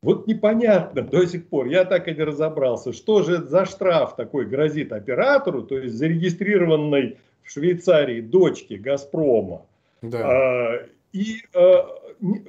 вот 0.02 0.26
непонятно 0.26 1.02
до 1.02 1.24
сих 1.26 1.46
пор, 1.46 1.66
я 1.66 1.84
так 1.84 2.08
и 2.08 2.14
не 2.14 2.22
разобрался, 2.22 2.92
что 2.92 3.22
же 3.22 3.42
за 3.42 3.64
штраф 3.64 4.16
такой 4.16 4.46
грозит 4.46 4.92
оператору, 4.92 5.62
то 5.62 5.78
есть 5.78 5.94
зарегистрированной 5.94 7.18
в 7.42 7.50
Швейцарии 7.50 8.20
дочке 8.20 8.76
Газпрома. 8.76 9.62
Да. 10.02 10.18
А, 10.18 10.86
и 11.12 11.36
а, 11.54 11.86
не, 12.20 12.42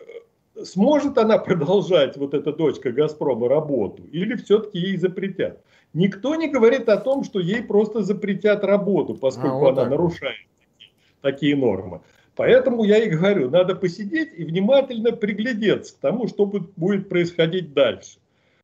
сможет 0.63 1.19
она 1.19 1.37
продолжать, 1.37 2.17
вот 2.17 2.33
эта 2.33 2.51
дочка 2.51 2.91
Газпрома, 2.91 3.47
работу, 3.47 4.03
или 4.11 4.35
все-таки 4.35 4.79
ей 4.79 4.97
запретят? 4.97 5.61
Никто 5.93 6.33
не 6.33 6.49
говорит 6.49 6.89
о 6.89 6.97
том, 6.97 7.23
что 7.23 7.39
ей 7.39 7.61
просто 7.61 8.01
запретят 8.01 8.63
работу, 8.63 9.13
поскольку 9.13 9.57
а, 9.57 9.59
вот 9.59 9.77
она 9.77 9.91
нарушает 9.91 10.47
такие, 10.57 10.91
такие 11.21 11.55
нормы. 11.55 12.01
Поэтому 12.35 12.83
я 12.83 12.97
и 12.97 13.09
говорю, 13.09 13.49
надо 13.49 13.75
посидеть 13.75 14.31
и 14.35 14.43
внимательно 14.43 15.11
приглядеться 15.11 15.95
к 15.95 15.99
тому, 15.99 16.27
что 16.27 16.45
будет 16.45 17.09
происходить 17.09 17.73
дальше. 17.73 18.17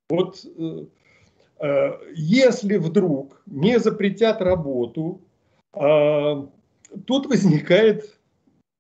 Вот 0.10 0.44
э, 0.44 0.86
э, 1.60 1.92
если 2.16 2.78
вдруг 2.78 3.42
не 3.46 3.80
запретят 3.80 4.42
работу, 4.42 5.22
э, 5.76 6.48
тут 7.06 7.28
возникает 7.28 8.18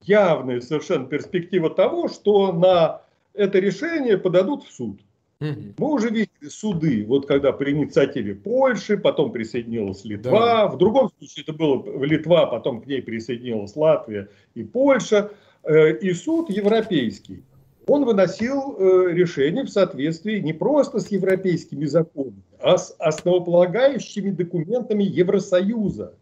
явная 0.01 0.59
совершенно 0.61 1.05
перспектива 1.05 1.69
того, 1.69 2.07
что 2.07 2.51
на 2.51 3.01
это 3.33 3.59
решение 3.59 4.17
подадут 4.17 4.63
в 4.63 4.71
суд. 4.71 5.01
Мы 5.41 5.73
уже 5.77 6.09
видели 6.09 6.49
суды, 6.49 7.05
вот 7.07 7.25
когда 7.25 7.53
при 7.53 7.71
инициативе 7.71 8.35
Польши, 8.35 8.97
потом 8.97 9.31
присоединилась 9.31 10.03
Литва, 10.03 10.31
да. 10.31 10.67
в 10.67 10.77
другом 10.77 11.11
случае 11.17 11.43
это 11.43 11.53
было 11.53 12.03
Литва, 12.03 12.45
потом 12.47 12.81
к 12.81 12.87
ней 12.87 13.01
присоединилась 13.01 13.73
Латвия 13.77 14.27
и 14.53 14.63
Польша, 14.63 15.31
э, 15.63 15.97
и 15.97 16.11
суд 16.11 16.49
европейский. 16.49 17.43
Он 17.87 18.03
выносил 18.03 18.75
э, 18.77 19.13
решение 19.13 19.63
в 19.63 19.69
соответствии 19.69 20.39
не 20.39 20.51
просто 20.51 20.99
с 20.99 21.07
европейскими 21.09 21.85
законами, 21.85 22.43
а 22.59 22.77
с 22.77 22.93
основополагающими 22.99 24.31
документами 24.31 25.05
Евросоюза, 25.05 26.15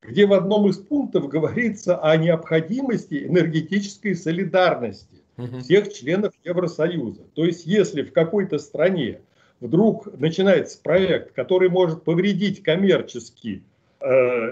где 0.00 0.24
в 0.24 0.32
одном 0.32 0.66
из 0.68 0.78
пунктов 0.78 1.28
говорится 1.28 1.98
о 1.98 2.16
необходимости 2.16 3.26
энергетической 3.26 4.16
солидарности 4.16 5.21
всех 5.36 5.92
членов 5.92 6.32
Евросоюза. 6.44 7.22
То 7.34 7.44
есть, 7.44 7.66
если 7.66 8.02
в 8.02 8.12
какой-то 8.12 8.58
стране 8.58 9.20
вдруг 9.60 10.18
начинается 10.18 10.80
проект, 10.82 11.32
который 11.32 11.68
может 11.68 12.04
повредить 12.04 12.62
коммерчески 12.62 13.62
э, 14.00 14.04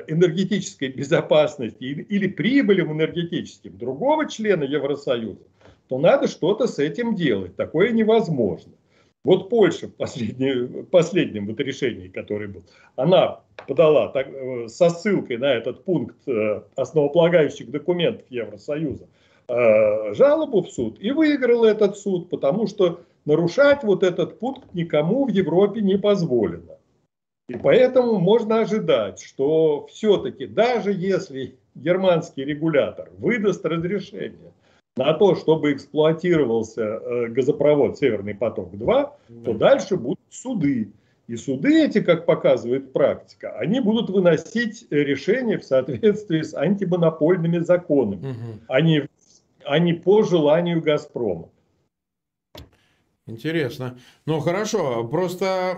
энергетической 0.08 0.88
безопасности 0.88 1.82
или, 1.82 2.02
или 2.02 2.28
прибылям 2.28 2.92
энергетическим 2.92 3.76
другого 3.76 4.28
члена 4.28 4.64
Евросоюза, 4.64 5.42
то 5.88 5.98
надо 5.98 6.28
что-то 6.28 6.66
с 6.66 6.78
этим 6.78 7.16
делать. 7.16 7.56
Такое 7.56 7.90
невозможно. 7.90 8.72
Вот 9.22 9.50
Польша 9.50 9.88
в 9.88 9.94
последнем, 9.94 10.86
последнем 10.86 11.46
вот 11.46 11.60
решении, 11.60 12.08
которое 12.08 12.48
был, 12.48 12.62
она 12.96 13.40
подала 13.68 14.08
так, 14.08 14.28
э, 14.28 14.68
со 14.68 14.88
ссылкой 14.88 15.36
на 15.36 15.52
этот 15.52 15.84
пункт 15.84 16.16
э, 16.26 16.62
основополагающих 16.76 17.70
документов 17.70 18.24
Евросоюза 18.30 19.08
Э, 19.52 20.14
жалобу 20.14 20.62
в 20.62 20.70
суд 20.70 20.98
и 21.00 21.10
выиграл 21.10 21.64
этот 21.64 21.98
суд, 21.98 22.30
потому 22.30 22.68
что 22.68 23.00
нарушать 23.24 23.82
вот 23.82 24.04
этот 24.04 24.38
пункт 24.38 24.72
никому 24.74 25.24
в 25.24 25.28
Европе 25.28 25.80
не 25.80 25.98
позволено. 25.98 26.78
И 27.48 27.56
поэтому 27.56 28.20
можно 28.20 28.60
ожидать, 28.60 29.20
что 29.20 29.88
все-таки 29.90 30.46
даже 30.46 30.92
если 30.92 31.56
германский 31.74 32.44
регулятор 32.44 33.10
выдаст 33.18 33.66
разрешение 33.66 34.52
на 34.96 35.14
то, 35.14 35.34
чтобы 35.34 35.72
эксплуатировался 35.72 36.82
э, 36.82 37.26
газопровод 37.26 37.98
«Северный 37.98 38.36
поток-2», 38.36 38.86
да. 38.86 39.12
то 39.44 39.52
дальше 39.52 39.96
будут 39.96 40.20
суды. 40.30 40.92
И 41.26 41.34
суды 41.34 41.86
эти, 41.86 42.00
как 42.00 42.24
показывает 42.24 42.92
практика, 42.92 43.50
они 43.58 43.80
будут 43.80 44.10
выносить 44.10 44.86
решения 44.90 45.58
в 45.58 45.64
соответствии 45.64 46.42
с 46.42 46.54
антимонопольными 46.54 47.58
законами, 47.58 48.30
угу. 48.30 48.60
а 48.68 48.80
не 48.80 49.08
а 49.64 49.78
не 49.78 49.92
по 49.92 50.22
желанию 50.22 50.82
«Газпрома». 50.82 51.50
Интересно. 53.26 53.98
Ну 54.26 54.40
хорошо, 54.40 55.06
просто 55.06 55.76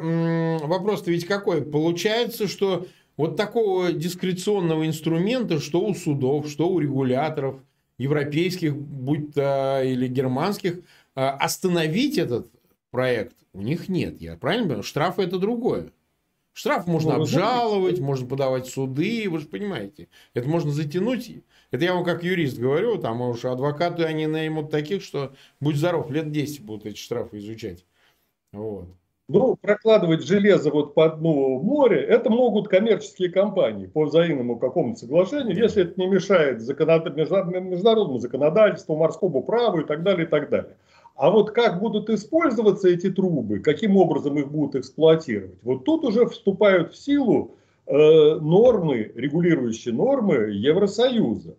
вопрос-то 0.62 1.10
ведь 1.10 1.26
какой? 1.26 1.62
Получается, 1.62 2.48
что 2.48 2.86
вот 3.16 3.36
такого 3.36 3.92
дискреционного 3.92 4.86
инструмента, 4.86 5.60
что 5.60 5.84
у 5.84 5.94
судов, 5.94 6.48
что 6.48 6.68
у 6.70 6.78
регуляторов, 6.78 7.60
европейских, 7.98 8.74
будь 8.74 9.34
то 9.34 9.82
или 9.84 10.08
германских, 10.08 10.80
а, 11.14 11.32
остановить 11.32 12.18
этот 12.18 12.50
проект 12.90 13.36
у 13.52 13.60
них 13.60 13.88
нет. 13.88 14.20
Я 14.20 14.36
правильно 14.36 14.64
понимаю? 14.64 14.82
Штрафы 14.82 15.22
это 15.22 15.38
другое. 15.38 15.90
Штраф 16.52 16.86
можно 16.86 17.14
ну, 17.14 17.22
обжаловать, 17.22 17.98
можно 17.98 18.26
подавать 18.26 18.66
суды, 18.66 19.26
вы 19.30 19.40
же 19.40 19.46
понимаете. 19.46 20.08
Это 20.34 20.48
можно 20.48 20.70
затянуть. 20.70 21.30
Это 21.70 21.84
я 21.84 21.94
вам 21.94 22.04
как 22.04 22.22
юрист 22.22 22.58
говорю, 22.58 22.98
там 22.98 23.22
уж 23.22 23.44
адвокаты 23.44 24.04
они 24.04 24.26
наймут 24.26 24.70
таких, 24.70 25.02
что 25.02 25.32
будь 25.60 25.76
здоров, 25.76 26.10
лет 26.10 26.30
10 26.30 26.62
будут 26.62 26.84
эти 26.84 26.98
штрафы 26.98 27.38
изучать. 27.38 27.86
Вот. 28.52 28.88
Ну, 29.28 29.56
прокладывать 29.56 30.26
железо 30.26 30.70
вот 30.70 30.92
по 30.92 31.08
дну 31.08 31.58
моря, 31.62 31.98
это 32.02 32.28
могут 32.28 32.68
коммерческие 32.68 33.30
компании 33.30 33.86
по 33.86 34.04
взаимному 34.04 34.58
какому-то 34.58 35.00
соглашению, 35.00 35.56
если 35.56 35.84
это 35.84 35.98
не 35.98 36.06
мешает 36.06 36.60
законод... 36.60 37.16
международному 37.16 38.18
законодательству, 38.18 38.94
морскому 38.94 39.42
праву 39.42 39.80
и 39.80 39.84
так 39.84 40.02
далее, 40.02 40.26
и 40.26 40.28
так 40.28 40.50
далее. 40.50 40.76
А 41.14 41.30
вот 41.30 41.50
как 41.50 41.80
будут 41.80 42.08
использоваться 42.10 42.88
эти 42.88 43.10
трубы, 43.10 43.60
каким 43.60 43.96
образом 43.96 44.38
их 44.38 44.50
будут 44.50 44.76
эксплуатировать, 44.76 45.62
вот 45.62 45.84
тут 45.84 46.04
уже 46.04 46.26
вступают 46.26 46.92
в 46.92 46.96
силу 46.96 47.56
э, 47.86 47.94
нормы, 48.40 49.12
регулирующие 49.14 49.94
нормы 49.94 50.50
Евросоюза. 50.52 51.56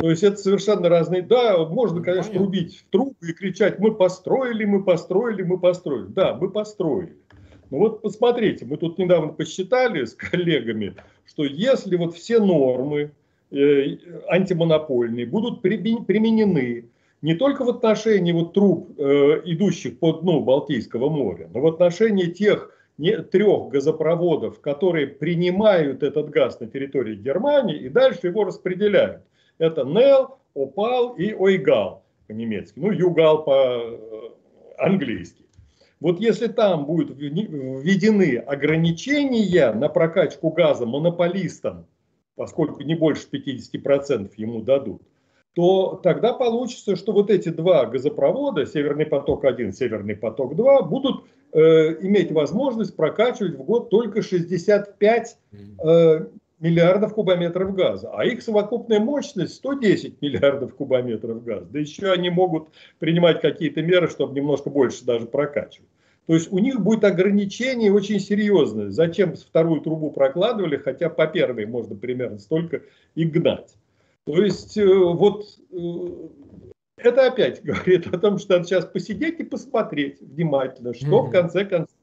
То 0.00 0.10
есть 0.10 0.22
это 0.22 0.36
совершенно 0.36 0.88
разные. 0.88 1.22
Да, 1.22 1.66
можно, 1.66 2.00
конечно, 2.00 2.32
Понятно. 2.32 2.46
рубить 2.46 2.76
в 2.76 2.90
трубы 2.90 3.16
и 3.20 3.32
кричать, 3.32 3.80
мы 3.80 3.94
построили, 3.94 4.64
мы 4.64 4.84
построили, 4.84 5.42
мы 5.42 5.58
построили. 5.58 6.06
Да, 6.06 6.34
мы 6.34 6.50
построили. 6.50 7.16
Ну 7.70 7.78
вот 7.78 8.00
посмотрите, 8.00 8.64
мы 8.64 8.76
тут 8.76 8.96
недавно 8.98 9.32
посчитали 9.32 10.04
с 10.04 10.14
коллегами, 10.14 10.94
что 11.26 11.44
если 11.44 11.96
вот 11.96 12.14
все 12.14 12.38
нормы 12.38 13.10
э, 13.50 13.96
антимонопольные 14.28 15.26
будут 15.26 15.62
применены 15.62 16.86
не 17.22 17.34
только 17.34 17.64
в 17.64 17.68
отношении 17.68 18.32
вот 18.32 18.54
труб, 18.54 18.98
э, 18.98 19.42
идущих 19.44 19.98
по 19.98 20.12
дну 20.12 20.40
Балтийского 20.40 21.08
моря, 21.08 21.48
но 21.52 21.60
в 21.60 21.66
отношении 21.66 22.26
тех 22.26 22.70
не, 22.96 23.18
трех 23.18 23.68
газопроводов, 23.68 24.60
которые 24.60 25.06
принимают 25.06 26.02
этот 26.02 26.30
газ 26.30 26.60
на 26.60 26.66
территории 26.66 27.16
Германии 27.16 27.76
и 27.76 27.88
дальше 27.88 28.28
его 28.28 28.44
распределяют. 28.44 29.22
Это 29.58 29.84
НЕЛ, 29.84 30.36
ОПАЛ 30.54 31.14
и 31.14 31.32
ОЙГАЛ 31.32 32.02
по-немецки, 32.26 32.78
ну 32.78 32.92
ЮГАЛ 32.92 33.44
по-английски. 33.44 35.44
Вот 36.00 36.20
если 36.20 36.46
там 36.46 36.86
будут 36.86 37.16
введены 37.16 38.36
ограничения 38.36 39.72
на 39.72 39.88
прокачку 39.88 40.50
газа 40.50 40.86
монополистам, 40.86 41.86
поскольку 42.36 42.82
не 42.82 42.94
больше 42.94 43.26
50% 43.32 44.30
ему 44.36 44.62
дадут, 44.62 45.02
то 45.58 45.98
тогда 46.04 46.34
получится, 46.34 46.94
что 46.94 47.10
вот 47.10 47.30
эти 47.30 47.48
два 47.48 47.84
газопровода, 47.86 48.64
Северный 48.64 49.06
поток-1, 49.06 49.72
Северный 49.72 50.14
поток-2, 50.14 50.88
будут 50.88 51.24
э, 51.52 51.96
иметь 52.00 52.30
возможность 52.30 52.94
прокачивать 52.94 53.56
в 53.56 53.64
год 53.64 53.90
только 53.90 54.22
65 54.22 55.36
э, 55.82 56.26
миллиардов 56.60 57.12
кубометров 57.12 57.74
газа, 57.74 58.08
а 58.14 58.24
их 58.24 58.42
совокупная 58.42 59.00
мощность 59.00 59.56
110 59.56 60.22
миллиардов 60.22 60.76
кубометров 60.76 61.42
газа. 61.42 61.66
Да 61.68 61.80
еще 61.80 62.12
они 62.12 62.30
могут 62.30 62.68
принимать 63.00 63.40
какие-то 63.40 63.82
меры, 63.82 64.08
чтобы 64.08 64.36
немножко 64.36 64.70
больше 64.70 65.04
даже 65.04 65.26
прокачивать. 65.26 65.88
То 66.28 66.34
есть 66.34 66.52
у 66.52 66.60
них 66.60 66.80
будет 66.80 67.02
ограничение 67.02 67.92
очень 67.92 68.20
серьезное. 68.20 68.90
Зачем 68.90 69.34
вторую 69.34 69.80
трубу 69.80 70.12
прокладывали, 70.12 70.76
хотя 70.76 71.10
по 71.10 71.26
первой 71.26 71.66
можно 71.66 71.96
примерно 71.96 72.38
столько 72.38 72.82
и 73.16 73.24
гнать. 73.24 73.74
То 74.28 74.42
есть 74.42 74.76
э, 74.76 74.84
вот 74.84 75.46
э, 75.72 76.28
это 76.98 77.28
опять 77.28 77.62
говорит 77.64 78.06
о 78.08 78.18
том, 78.18 78.38
что 78.38 78.56
надо 78.56 78.68
сейчас 78.68 78.84
посидеть 78.84 79.40
и 79.40 79.44
посмотреть 79.44 80.20
внимательно, 80.20 80.92
что 80.92 81.06
mm-hmm. 81.06 81.28
в 81.28 81.30
конце 81.30 81.64
концов 81.64 81.96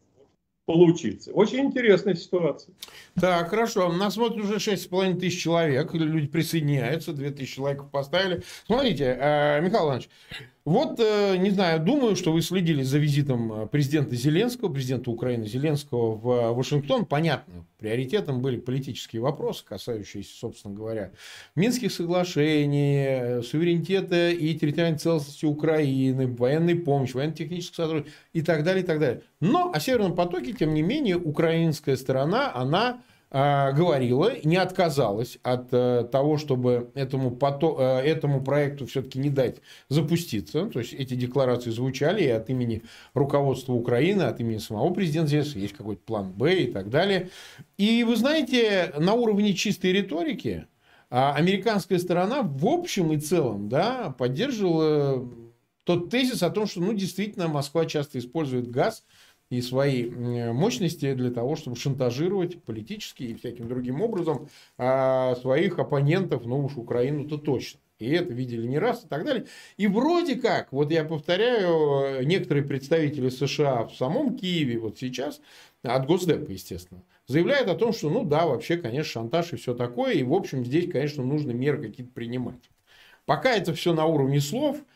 получиться. 0.66 1.32
Очень 1.34 1.66
интересная 1.66 2.16
ситуация. 2.16 2.74
Так, 3.14 3.50
хорошо. 3.50 3.92
Нас 3.92 4.16
смотрит 4.16 4.44
уже 4.44 4.56
6,5 4.56 5.20
тысяч 5.20 5.44
человек. 5.44 5.94
Люди 5.94 6.26
присоединяются, 6.26 7.14
2 7.14 7.30
тысячи 7.30 7.60
лайков 7.60 7.92
поставили. 7.92 8.42
Смотрите, 8.66 9.16
э, 9.20 9.62
Михаил 9.62 9.86
Иванович, 9.86 10.10
вот, 10.66 11.00
э, 11.00 11.38
не 11.38 11.52
знаю, 11.52 11.80
думаю, 11.80 12.16
что 12.16 12.32
вы 12.34 12.42
следили 12.42 12.82
за 12.82 12.98
визитом 12.98 13.54
э, 13.54 13.68
президента 13.68 14.16
Зеленского, 14.16 14.74
президента 14.74 15.12
Украины 15.12 15.46
Зеленского 15.46 16.16
в 16.16 16.54
Вашингтон. 16.54 17.06
Понятно, 17.06 17.68
приоритетом 17.78 18.42
были 18.42 18.58
политические 18.58 19.22
вопросы, 19.22 19.64
касающиеся, 19.64 20.36
собственно 20.36 20.74
говоря, 20.74 21.12
Минских 21.56 21.92
соглашений, 21.92 23.44
суверенитета 23.44 24.32
и 24.32 24.56
территориальной 24.56 24.98
целостности 24.98 25.46
Украины, 25.46 26.26
военной 26.26 26.76
помощи, 26.76 27.16
военно-технического 27.16 27.86
сотрудничества 27.86 28.22
и 28.34 28.42
так 28.42 28.64
далее, 28.64 28.84
и 28.84 28.88
так 28.88 29.00
далее. 29.00 29.22
Но 29.40 29.72
о 29.72 29.80
Северном 29.80 30.16
потоке, 30.16 30.54
тем 30.54 30.74
не 30.74 30.82
менее, 30.82 31.18
украинская 31.18 31.96
сторона, 31.96 32.52
она 32.56 33.04
говорила, 33.32 34.32
не 34.44 34.56
отказалась 34.56 35.40
от 35.44 35.68
э, 35.74 36.08
того, 36.10 36.38
чтобы 36.38 36.92
этому, 36.94 37.32
поток, 37.32 37.80
э, 37.80 38.00
этому 38.02 38.42
проекту 38.42 38.86
все-таки 38.86 39.20
не 39.20 39.30
дать 39.30 39.58
запуститься. 39.90 40.68
То 40.68 40.80
есть 40.80 40.94
эти 40.94 41.16
декларации 41.16 41.72
звучали 41.72 42.24
и 42.24 42.30
от 42.30 42.50
имени 42.50 42.84
руководства 43.14 43.74
Украины, 43.74 44.22
от 44.22 44.40
имени 44.40 44.60
самого 44.60 44.94
президента 44.94 45.30
здесь 45.30 45.56
есть 45.56 45.74
какой-то 45.74 46.02
план 46.04 46.32
Б 46.32 46.56
и 46.56 46.72
так 46.72 46.90
далее. 46.90 47.30
И 47.78 48.04
вы 48.04 48.16
знаете, 48.16 48.94
на 48.98 49.14
уровне 49.14 49.54
чистой 49.54 49.92
риторики 49.92 50.68
а, 51.10 51.34
американская 51.36 52.00
сторона 52.00 52.42
в 52.42 52.66
общем 52.66 53.12
и 53.12 53.20
целом 53.20 53.70
да, 53.70 54.16
поддерживала 54.18 55.28
тот 55.84 56.10
тезис 56.10 56.42
о 56.44 56.50
том, 56.50 56.68
что 56.68 56.82
ну, 56.82 56.94
действительно 56.94 57.48
Москва 57.48 57.86
часто 57.86 58.20
использует 58.20 58.70
газ 58.70 59.04
и 59.58 59.62
свои 59.62 60.10
мощности 60.10 61.14
для 61.14 61.32
того, 61.32 61.56
чтобы 61.56 61.76
шантажировать 61.76 62.62
политически 62.64 63.24
и 63.24 63.36
всяким 63.36 63.68
другим 63.68 64.02
образом 64.02 64.50
а, 64.78 65.36
своих 65.36 65.80
оппонентов, 65.80 66.46
ну 66.46 66.66
уж 66.66 66.78
Украину-то 66.78 67.38
точно. 67.38 67.80
И 67.98 68.10
это 68.10 68.34
видели 68.34 68.68
не 68.68 68.78
раз 68.78 69.06
и 69.06 69.08
так 69.08 69.24
далее. 69.24 69.46
И 69.78 69.88
вроде 69.88 70.36
как, 70.36 70.74
вот 70.74 70.92
я 70.92 71.06
повторяю, 71.06 72.26
некоторые 72.26 72.66
представители 72.66 73.30
США 73.30 73.86
в 73.86 73.96
самом 73.96 74.38
Киеве 74.38 74.78
вот 74.80 75.00
сейчас, 75.00 75.40
от 75.82 76.06
Госдепа, 76.06 76.52
естественно, 76.52 77.02
заявляют 77.28 77.70
о 77.70 77.76
том, 77.76 77.94
что, 77.94 78.10
ну 78.10 78.26
да, 78.26 78.46
вообще, 78.48 78.76
конечно, 78.76 79.10
шантаж 79.10 79.54
и 79.54 79.56
все 79.56 79.74
такое. 79.74 80.16
И, 80.16 80.24
в 80.24 80.34
общем, 80.34 80.66
здесь, 80.66 80.92
конечно, 80.92 81.24
нужно 81.24 81.52
меры 81.52 81.82
какие-то 81.82 82.12
принимать. 82.12 82.70
Пока 83.26 83.56
это 83.56 83.74
все 83.74 83.94
на 83.94 84.06
уровне 84.06 84.42
слов– 84.42 84.78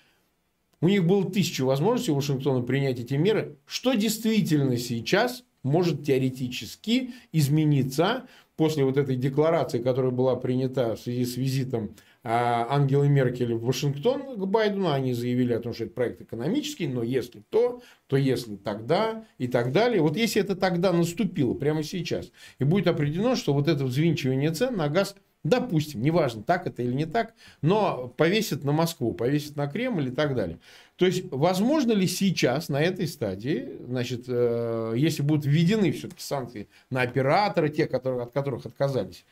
у 0.82 0.88
них 0.88 1.06
было 1.06 1.30
тысячу 1.30 1.66
возможностей 1.66 2.12
у 2.12 2.16
Вашингтона 2.16 2.62
принять 2.62 3.00
эти 3.00 3.16
меры. 3.16 3.58
Что 3.66 3.94
действительно 3.94 4.78
сейчас 4.78 5.44
может 5.64 6.06
теоретически 6.06 7.12
измениться 7.32 8.28
после 8.56 8.84
вот 8.84 8.98
этой 8.98 9.16
декларации, 9.16 9.80
которая 9.80 10.12
была 10.12 10.36
принята 10.36 10.96
в 10.96 11.00
связи 11.00 11.26
с 11.26 11.38
визитом 11.38 11.96
а, 12.24 12.68
Ангелы 12.70 13.08
Меркель 13.08 13.54
в 13.54 13.64
Вашингтон 13.64 14.38
к 14.38 14.46
Байдену. 14.46 14.92
Они 14.92 15.14
заявили 15.14 15.54
о 15.54 15.60
том, 15.60 15.74
что 15.74 15.86
это 15.86 15.94
проект 15.94 16.22
экономический, 16.22 16.88
но 16.88 17.04
если 17.04 17.42
то, 17.50 17.82
то 18.08 18.18
если 18.18 18.56
тогда 18.56 19.26
и 19.38 19.48
так 19.48 19.72
далее. 19.72 20.02
Вот 20.02 20.18
если 20.18 20.42
это 20.42 20.56
тогда 20.56 20.92
наступило, 20.92 21.54
прямо 21.54 21.84
сейчас, 21.84 22.32
и 22.60 22.64
будет 22.64 22.88
определено, 22.88 23.36
что 23.36 23.54
вот 23.54 23.68
это 23.68 23.86
взвинчивание 23.86 24.52
цен 24.52 24.76
на 24.78 24.88
газ– 24.88 25.16
Допустим, 25.44 26.02
неважно, 26.02 26.44
так 26.44 26.68
это 26.68 26.84
или 26.84 26.94
не 26.94 27.06
так, 27.06 27.34
но 27.62 28.10
повесит 28.18 28.66
на 28.66 28.74
Москву, 28.74 29.14
повесит 29.14 29.56
на 29.56 29.68
Кремль 29.68 30.10
и 30.10 30.12
так 30.12 30.36
далее. 30.36 30.60
То 30.98 31.06
есть, 31.06 31.24
возможно 31.32 31.94
ли 31.94 32.08
сейчас 32.08 32.68
на 32.68 32.82
этой 32.82 33.08
стадии, 33.08 33.78
значит, 33.88 34.26
э, 34.28 34.94
если 34.98 35.22
будут 35.22 35.46
введены 35.46 35.94
все-таки 35.94 36.22
санкции 36.22 36.68
на 36.90 37.02
операторы, 37.04 37.70
те, 37.70 37.88
которые, 37.88 38.24
от 38.24 38.34
которых 38.34 38.66
отказались, 38.66 39.26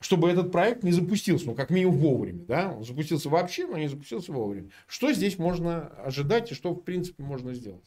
чтобы 0.00 0.30
этот 0.30 0.52
проект 0.52 0.82
не 0.82 0.92
запустился, 0.92 1.46
ну, 1.46 1.54
как 1.54 1.70
минимум 1.70 1.96
вовремя, 1.96 2.44
да, 2.44 2.74
он 2.76 2.84
запустился 2.84 3.30
вообще, 3.30 3.66
но 3.66 3.78
не 3.78 3.88
запустился 3.88 4.32
вовремя. 4.32 4.68
Что 4.86 5.14
здесь 5.14 5.38
можно 5.38 5.86
ожидать 6.04 6.52
и 6.52 6.54
что, 6.54 6.74
в 6.74 6.80
принципе, 6.80 7.22
можно 7.22 7.54
сделать? 7.54 7.84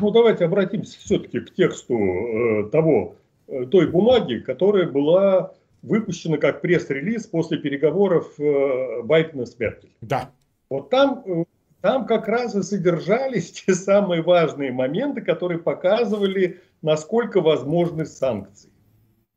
Ну, 0.00 0.10
давайте 0.10 0.46
обратимся 0.46 0.98
все-таки 1.00 1.40
к 1.40 1.54
тексту 1.54 1.98
э, 1.98 2.70
того, 2.70 3.16
э, 3.46 3.66
той 3.66 3.90
бумаги, 3.90 4.38
которая 4.38 4.88
была 4.88 5.52
выпущено 5.82 6.38
как 6.38 6.60
пресс-релиз 6.60 7.26
после 7.26 7.58
переговоров 7.58 8.38
э, 8.38 9.02
Байдена 9.02 9.46
с 9.46 9.58
Меркель. 9.58 9.92
Да. 10.00 10.30
Вот 10.70 10.90
там, 10.90 11.22
э, 11.24 11.44
там 11.80 12.06
как 12.06 12.28
раз 12.28 12.54
и 12.54 12.62
содержались 12.62 13.52
те 13.66 13.74
самые 13.74 14.22
важные 14.22 14.72
моменты, 14.72 15.20
которые 15.20 15.58
показывали, 15.58 16.60
насколько 16.82 17.40
возможны 17.40 18.06
санкции. 18.06 18.70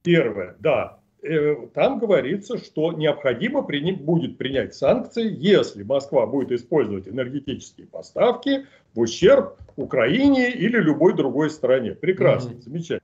Первое, 0.03 0.55
да, 0.59 0.99
э, 1.21 1.55
там 1.73 1.99
говорится, 1.99 2.57
что 2.57 2.91
необходимо 2.93 3.61
при, 3.61 3.91
будет 3.91 4.37
принять 4.37 4.73
санкции, 4.73 5.31
если 5.31 5.83
Москва 5.83 6.25
будет 6.25 6.51
использовать 6.51 7.07
энергетические 7.07 7.85
поставки 7.85 8.65
в 8.95 8.99
ущерб 8.99 9.57
Украине 9.75 10.51
или 10.51 10.77
любой 10.77 11.15
другой 11.15 11.51
стране. 11.51 11.91
Прекрасно, 11.91 12.51
mm-hmm. 12.51 12.61
замечательно. 12.61 13.01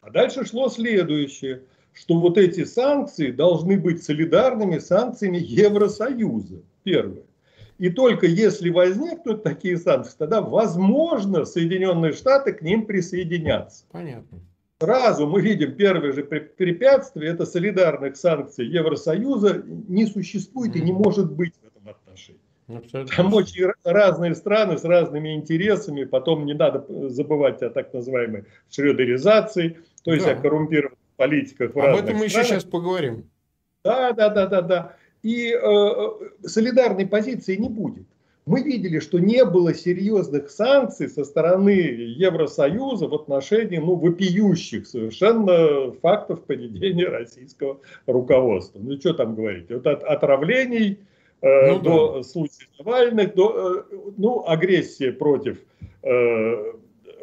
А 0.00 0.10
дальше 0.10 0.46
шло 0.46 0.68
следующее– 0.68 1.62
что 1.92 2.18
вот 2.18 2.38
эти 2.38 2.64
санкции 2.64 3.30
должны 3.30 3.78
быть 3.78 4.02
солидарными 4.02 4.78
санкциями 4.78 5.38
Евросоюза. 5.38 6.62
Первое. 6.84 7.22
И 7.78 7.90
только 7.90 8.26
если 8.26 8.70
возникнут 8.70 9.42
такие 9.42 9.78
санкции, 9.78 10.16
тогда 10.18 10.40
возможно 10.40 11.44
Соединенные 11.44 12.12
Штаты 12.12 12.52
к 12.52 12.62
ним 12.62 12.86
присоединятся. 12.86 13.84
Понятно. 13.92 14.40
Сразу 14.80 15.26
мы 15.26 15.40
видим 15.40 15.74
первое 15.74 16.12
же 16.12 16.22
препятствие, 16.22 17.32
это 17.32 17.46
солидарных 17.46 18.16
санкций 18.16 18.66
Евросоюза 18.66 19.64
не 19.66 20.06
существует 20.06 20.76
и 20.76 20.80
не 20.80 20.92
может 20.92 21.32
быть 21.32 21.54
в 21.56 21.66
этом 21.66 21.88
отношении. 21.88 22.40
Абсолютно. 22.68 23.16
Там 23.16 23.34
очень 23.34 23.66
разные 23.82 24.34
страны 24.34 24.76
с 24.76 24.84
разными 24.84 25.34
интересами, 25.34 26.04
потом 26.04 26.46
не 26.46 26.54
надо 26.54 26.84
забывать 27.08 27.62
о 27.62 27.70
так 27.70 27.92
называемой 27.94 28.44
шредеризации, 28.70 29.78
то 30.04 30.12
есть 30.12 30.26
да. 30.26 30.32
о 30.32 30.36
коррумпированных 30.36 30.98
политиках 31.18 31.74
в 31.74 31.78
Об 31.78 31.96
этом 31.96 32.16
мы 32.16 32.28
странах. 32.28 32.46
еще 32.46 32.54
сейчас 32.54 32.64
поговорим. 32.64 33.28
Да, 33.84 34.12
да, 34.12 34.30
да, 34.30 34.46
да, 34.46 34.62
да. 34.62 34.96
И 35.22 35.52
э, 35.52 36.46
солидарной 36.46 37.06
позиции 37.06 37.56
не 37.56 37.68
будет. 37.68 38.06
Мы 38.46 38.62
видели, 38.62 38.98
что 38.98 39.18
не 39.18 39.44
было 39.44 39.74
серьезных 39.74 40.48
санкций 40.50 41.10
со 41.10 41.24
стороны 41.24 41.70
Евросоюза 41.70 43.06
в 43.06 43.14
отношении 43.14 43.76
ну, 43.76 43.96
вопиющих 43.96 44.86
совершенно 44.86 45.92
фактов 46.00 46.44
поведения 46.44 47.08
российского 47.08 47.80
руководства. 48.06 48.78
Ну 48.78 48.98
что 48.98 49.12
там 49.12 49.34
говорить? 49.34 49.66
Вот 49.68 49.86
от 49.86 50.02
отравлений 50.02 50.98
э, 51.42 51.72
ну, 51.72 51.80
до 51.80 52.14
да. 52.14 52.22
случаев 52.22 52.68
Навальных, 52.78 53.34
до 53.34 53.84
э, 53.90 53.96
ну, 54.16 54.44
агрессии 54.46 55.10
против 55.10 55.58
э, 56.02 56.72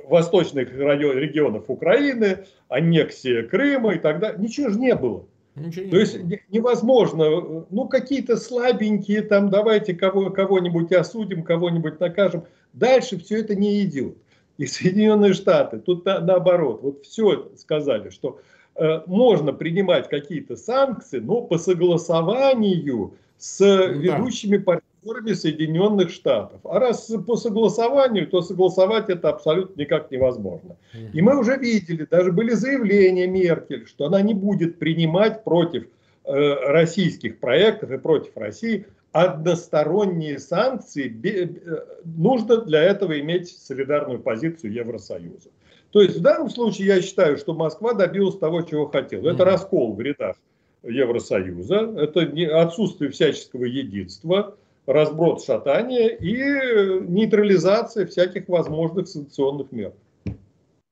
восточных 0.09 0.71
регионов 0.73 1.65
Украины, 1.67 2.45
аннексия 2.69 3.43
Крыма 3.43 3.95
и 3.95 3.99
так 3.99 4.19
далее. 4.19 4.41
Ничего 4.41 4.69
же 4.69 4.79
не 4.79 4.95
было. 4.95 5.25
Ничего 5.55 5.89
То 5.89 5.97
есть 5.97 6.19
невозможно, 6.49 7.65
ну 7.69 7.87
какие-то 7.87 8.35
слабенькие, 8.35 9.21
там 9.21 9.49
давайте 9.49 9.93
кого, 9.93 10.29
кого-нибудь 10.29 10.91
осудим, 10.91 11.43
кого-нибудь 11.43 11.99
накажем. 11.99 12.43
Дальше 12.73 13.17
все 13.17 13.39
это 13.39 13.55
не 13.55 13.81
идет. 13.83 14.17
И 14.57 14.65
Соединенные 14.65 15.33
Штаты, 15.33 15.79
тут 15.79 16.05
на, 16.05 16.19
наоборот, 16.19 16.81
вот 16.81 17.05
все 17.05 17.51
сказали, 17.55 18.09
что 18.09 18.39
э, 18.75 19.01
можно 19.05 19.53
принимать 19.53 20.09
какие-то 20.09 20.55
санкции, 20.55 21.19
но 21.19 21.41
по 21.41 21.57
согласованию 21.57 23.13
с 23.37 23.59
ну, 23.59 23.99
ведущими 23.99 24.57
партнерами 24.57 24.94
Соединенных 25.33 26.09
Штатов. 26.09 26.59
А 26.63 26.79
раз 26.79 27.11
по 27.27 27.35
согласованию, 27.35 28.27
то 28.27 28.41
согласовать 28.41 29.09
это 29.09 29.29
абсолютно 29.29 29.79
никак 29.79 30.09
невозможно. 30.11 30.75
И 31.13 31.21
мы 31.21 31.37
уже 31.37 31.57
видели, 31.57 32.07
даже 32.09 32.31
были 32.31 32.51
заявления 32.51 33.27
Меркель, 33.27 33.85
что 33.87 34.05
она 34.05 34.21
не 34.21 34.33
будет 34.33 34.79
принимать 34.79 35.43
против 35.43 35.87
э, 36.23 36.53
российских 36.71 37.39
проектов 37.39 37.91
и 37.91 37.97
против 37.97 38.35
России 38.35 38.85
односторонние 39.11 40.39
санкции. 40.39 41.13
Э, 41.23 41.79
нужно 42.03 42.57
для 42.57 42.81
этого 42.81 43.19
иметь 43.19 43.49
солидарную 43.49 44.19
позицию 44.19 44.73
Евросоюза. 44.73 45.49
То 45.91 46.01
есть 46.01 46.17
в 46.17 46.21
данном 46.21 46.49
случае 46.49 46.87
я 46.87 47.01
считаю, 47.01 47.37
что 47.37 47.53
Москва 47.53 47.93
добилась 47.93 48.37
того, 48.37 48.63
чего 48.63 48.87
хотела. 48.87 49.29
Это 49.29 49.45
раскол 49.45 49.93
в 49.93 50.01
рядах 50.01 50.35
Евросоюза, 50.83 51.93
это 51.97 52.29
отсутствие 52.61 53.09
всяческого 53.11 53.63
единства, 53.63 54.55
разброд 54.85 55.43
шатания 55.43 56.09
и 56.09 57.07
нейтрализация 57.07 58.05
всяких 58.05 58.47
возможных 58.47 59.07
санкционных 59.07 59.71
мер. 59.71 59.93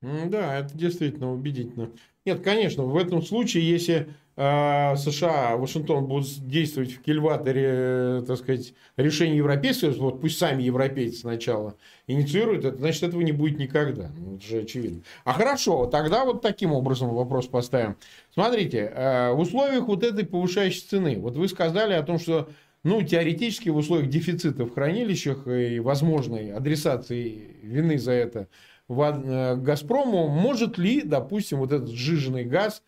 Да, 0.01 0.60
это 0.60 0.77
действительно 0.77 1.32
убедительно. 1.32 1.89
Нет, 2.25 2.41
конечно, 2.41 2.84
в 2.84 2.95
этом 2.97 3.21
случае, 3.21 3.69
если 3.69 4.08
э, 4.36 4.95
США, 4.95 5.58
Вашингтон 5.58 6.06
будут 6.06 6.27
действовать 6.47 6.93
в 6.93 7.01
кильваторе, 7.01 7.65
э, 7.65 8.23
так 8.25 8.38
сказать, 8.38 8.73
решения 8.97 9.38
европейского, 9.38 9.91
вот 9.91 10.21
пусть 10.21 10.38
сами 10.38 10.63
европейцы 10.63 11.19
сначала 11.19 11.75
инициируют 12.08 12.65
это, 12.65 12.77
значит, 12.77 13.03
этого 13.03 13.21
не 13.21 13.32
будет 13.34 13.60
никогда. 13.60 14.10
Ну, 14.17 14.36
это 14.36 14.45
же 14.45 14.60
очевидно. 14.60 15.03
А 15.25 15.34
хорошо, 15.34 15.86
тогда 15.86 16.23
вот 16.25 16.41
таким 16.41 16.73
образом 16.73 17.13
вопрос 17.13 17.47
поставим. 17.47 17.97
Смотрите, 18.34 18.91
э, 18.93 19.32
в 19.32 19.39
условиях 19.39 19.88
вот 19.88 20.03
этой 20.03 20.25
повышающей 20.25 20.82
цены, 20.82 21.17
вот 21.19 21.36
вы 21.36 21.47
сказали 21.47 21.93
о 21.93 22.03
том, 22.03 22.19
что 22.19 22.49
ну, 22.84 23.02
теоретически 23.02 23.69
в 23.69 23.78
условиях 23.78 24.10
дефицита 24.10 24.65
в 24.65 24.74
хранилищах 24.74 25.48
и 25.48 25.80
возможной 25.80 26.52
адресации 26.52 27.58
вины 27.62 27.98
за 27.98 28.12
это 28.12 28.48
э, 28.89 29.56
Газпрому, 29.56 30.28
может 30.28 30.78
ли, 30.78 31.02
допустим, 31.02 31.60
вот 31.60 31.72
этот 31.72 31.89
сжиженный 31.89 32.43
газ, 32.43 32.84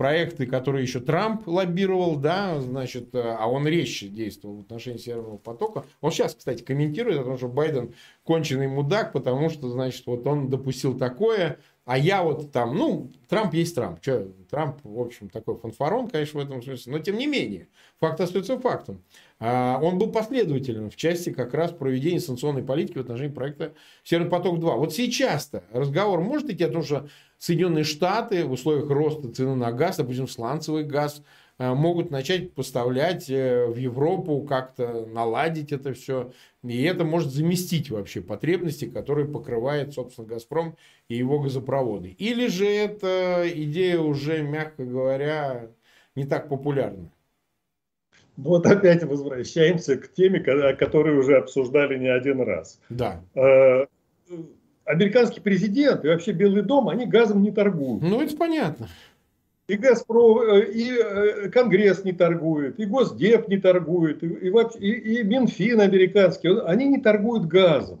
проекты, 0.00 0.46
которые 0.46 0.82
еще 0.82 0.98
Трамп 0.98 1.46
лоббировал, 1.46 2.16
да, 2.16 2.58
значит, 2.58 3.14
э, 3.14 3.20
а 3.20 3.46
он 3.46 3.68
резче 3.68 4.08
действовал 4.08 4.56
в 4.56 4.60
отношении 4.60 4.96
Северного 4.96 5.36
потока. 5.36 5.84
Он 6.00 6.10
сейчас, 6.10 6.34
кстати, 6.34 6.62
комментирует 6.62 7.20
о 7.20 7.24
том, 7.24 7.36
что 7.36 7.48
Байден 7.48 7.94
конченый 8.24 8.66
мудак, 8.66 9.12
потому 9.12 9.50
что, 9.50 9.68
значит, 9.68 10.06
вот 10.06 10.26
он 10.26 10.48
допустил 10.48 10.96
такое, 10.96 11.58
а 11.84 11.98
я 11.98 12.22
вот 12.22 12.52
там, 12.52 12.76
ну, 12.76 13.10
Трамп 13.28 13.54
есть 13.54 13.74
Трамп. 13.74 14.00
Че, 14.00 14.28
Трамп, 14.50 14.78
в 14.84 15.00
общем, 15.00 15.28
такой 15.28 15.56
фанфарон, 15.56 16.08
конечно, 16.08 16.40
в 16.40 16.44
этом 16.44 16.62
смысле. 16.62 16.92
Но, 16.92 16.98
тем 16.98 17.16
не 17.16 17.26
менее, 17.26 17.68
факт 18.00 18.20
остается 18.20 18.58
фактом. 18.58 19.02
А, 19.38 19.78
он 19.82 19.98
был 19.98 20.12
последователен 20.12 20.90
в 20.90 20.96
части 20.96 21.30
как 21.30 21.54
раз 21.54 21.72
проведения 21.72 22.20
санкционной 22.20 22.62
политики 22.62 22.98
в 22.98 23.00
отношении 23.00 23.32
проекта 23.32 23.72
«Северный 24.04 24.30
поток-2». 24.30 24.76
Вот 24.76 24.92
сейчас-то 24.94 25.64
разговор 25.72 26.20
может 26.20 26.50
идти 26.50 26.64
о 26.64 26.70
том, 26.70 26.82
что 26.82 27.08
Соединенные 27.38 27.84
Штаты 27.84 28.44
в 28.44 28.52
условиях 28.52 28.90
роста 28.90 29.32
цены 29.32 29.54
на 29.54 29.72
газ, 29.72 29.96
допустим, 29.96 30.28
сланцевый 30.28 30.84
газ, 30.84 31.22
могут 31.60 32.10
начать 32.10 32.54
поставлять 32.54 33.28
э, 33.28 33.66
в 33.66 33.76
Европу, 33.76 34.40
как-то 34.42 35.04
наладить 35.06 35.72
это 35.72 35.92
все. 35.92 36.32
И 36.62 36.82
это 36.84 37.04
может 37.04 37.30
заместить 37.30 37.90
вообще 37.90 38.22
потребности, 38.22 38.86
которые 38.86 39.28
покрывает, 39.28 39.92
собственно, 39.92 40.26
«Газпром» 40.26 40.76
и 41.08 41.16
его 41.16 41.38
газопроводы. 41.38 42.16
Или 42.18 42.46
же 42.46 42.66
эта 42.66 43.44
идея 43.46 44.00
уже, 44.00 44.42
мягко 44.42 44.84
говоря, 44.84 45.68
не 46.16 46.24
так 46.24 46.48
популярна? 46.48 47.10
Вот 48.38 48.66
опять 48.66 49.04
возвращаемся 49.04 49.98
к 49.98 50.12
теме, 50.14 50.40
которую 50.40 51.20
уже 51.20 51.36
обсуждали 51.36 51.98
не 51.98 52.08
один 52.08 52.40
раз. 52.40 52.80
Да. 52.88 53.22
Э, 53.34 53.84
американский 54.84 55.40
президент 55.40 56.04
и 56.04 56.08
вообще 56.08 56.32
Белый 56.32 56.62
дом, 56.62 56.88
они 56.88 57.06
газом 57.06 57.42
не 57.42 57.50
торгуют. 57.50 58.02
Ну, 58.02 58.22
это 58.22 58.36
понятно. 58.36 58.88
И 59.70 59.76
Газпром, 59.76 60.40
э, 60.40 60.64
и 60.72 60.90
э, 60.98 61.48
Конгресс 61.48 62.02
не 62.02 62.12
торгует, 62.12 62.80
и 62.80 62.86
Госдеп 62.86 63.46
не 63.46 63.56
торгует, 63.56 64.20
и, 64.24 64.26
и, 64.26 65.20
и 65.20 65.22
Минфин 65.22 65.80
американский, 65.80 66.48
они 66.66 66.88
не 66.88 66.98
торгуют 66.98 67.46
газом. 67.46 68.00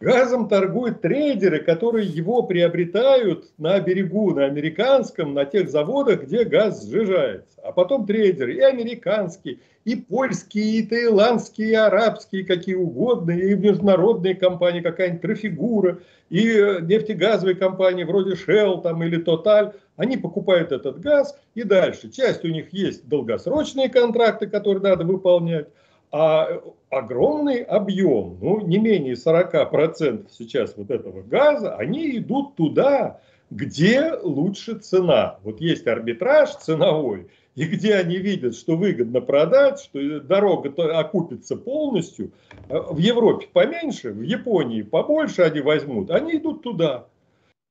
Газом 0.00 0.48
торгуют 0.48 1.00
трейдеры, 1.00 1.60
которые 1.60 2.06
его 2.06 2.42
приобретают 2.42 3.52
на 3.58 3.78
берегу, 3.80 4.34
на 4.34 4.44
американском, 4.44 5.34
на 5.34 5.44
тех 5.44 5.70
заводах, 5.70 6.24
где 6.24 6.44
газ 6.44 6.84
сжижается. 6.84 7.60
А 7.62 7.72
потом 7.72 8.04
трейдеры 8.04 8.54
и 8.54 8.60
американские, 8.60 9.60
и 9.84 9.96
польские, 9.96 10.78
и 10.78 10.86
таиландские, 10.86 11.70
и 11.70 11.74
арабские, 11.74 12.44
какие 12.44 12.74
угодно, 12.74 13.30
и 13.30 13.54
международные 13.54 14.34
компании, 14.34 14.80
какая-нибудь 14.80 15.22
Трафигура, 15.22 15.98
и 16.28 16.50
э, 16.50 16.80
нефтегазовые 16.80 17.54
компании 17.54 18.04
вроде 18.04 18.34
Shell 18.34 18.82
там, 18.82 19.02
или 19.02 19.24
Total– 19.24 19.74
они 19.96 20.16
покупают 20.16 20.72
этот 20.72 21.00
газ 21.00 21.38
и 21.54 21.62
дальше. 21.62 22.10
Часть 22.10 22.44
у 22.44 22.48
них 22.48 22.72
есть 22.72 23.08
долгосрочные 23.08 23.88
контракты, 23.88 24.46
которые 24.46 24.82
надо 24.82 25.04
выполнять, 25.04 25.68
а 26.16 26.62
огромный 26.90 27.64
объем, 27.64 28.38
ну 28.40 28.60
не 28.60 28.78
менее 28.78 29.14
40% 29.14 30.28
сейчас 30.30 30.76
вот 30.76 30.92
этого 30.92 31.22
газа, 31.22 31.74
они 31.74 32.18
идут 32.18 32.54
туда, 32.54 33.20
где 33.50 34.12
лучше 34.22 34.78
цена. 34.78 35.40
Вот 35.42 35.60
есть 35.60 35.88
арбитраж 35.88 36.50
ценовой, 36.50 37.26
и 37.56 37.64
где 37.64 37.96
они 37.96 38.18
видят, 38.18 38.54
что 38.54 38.76
выгодно 38.76 39.20
продать, 39.22 39.80
что 39.80 40.20
дорога 40.20 40.70
окупится 40.96 41.56
полностью, 41.56 42.30
в 42.68 42.98
Европе 42.98 43.48
поменьше, 43.52 44.12
в 44.12 44.22
Японии 44.22 44.82
побольше 44.82 45.42
они 45.42 45.62
возьмут, 45.62 46.12
они 46.12 46.36
идут 46.36 46.62
туда. 46.62 47.06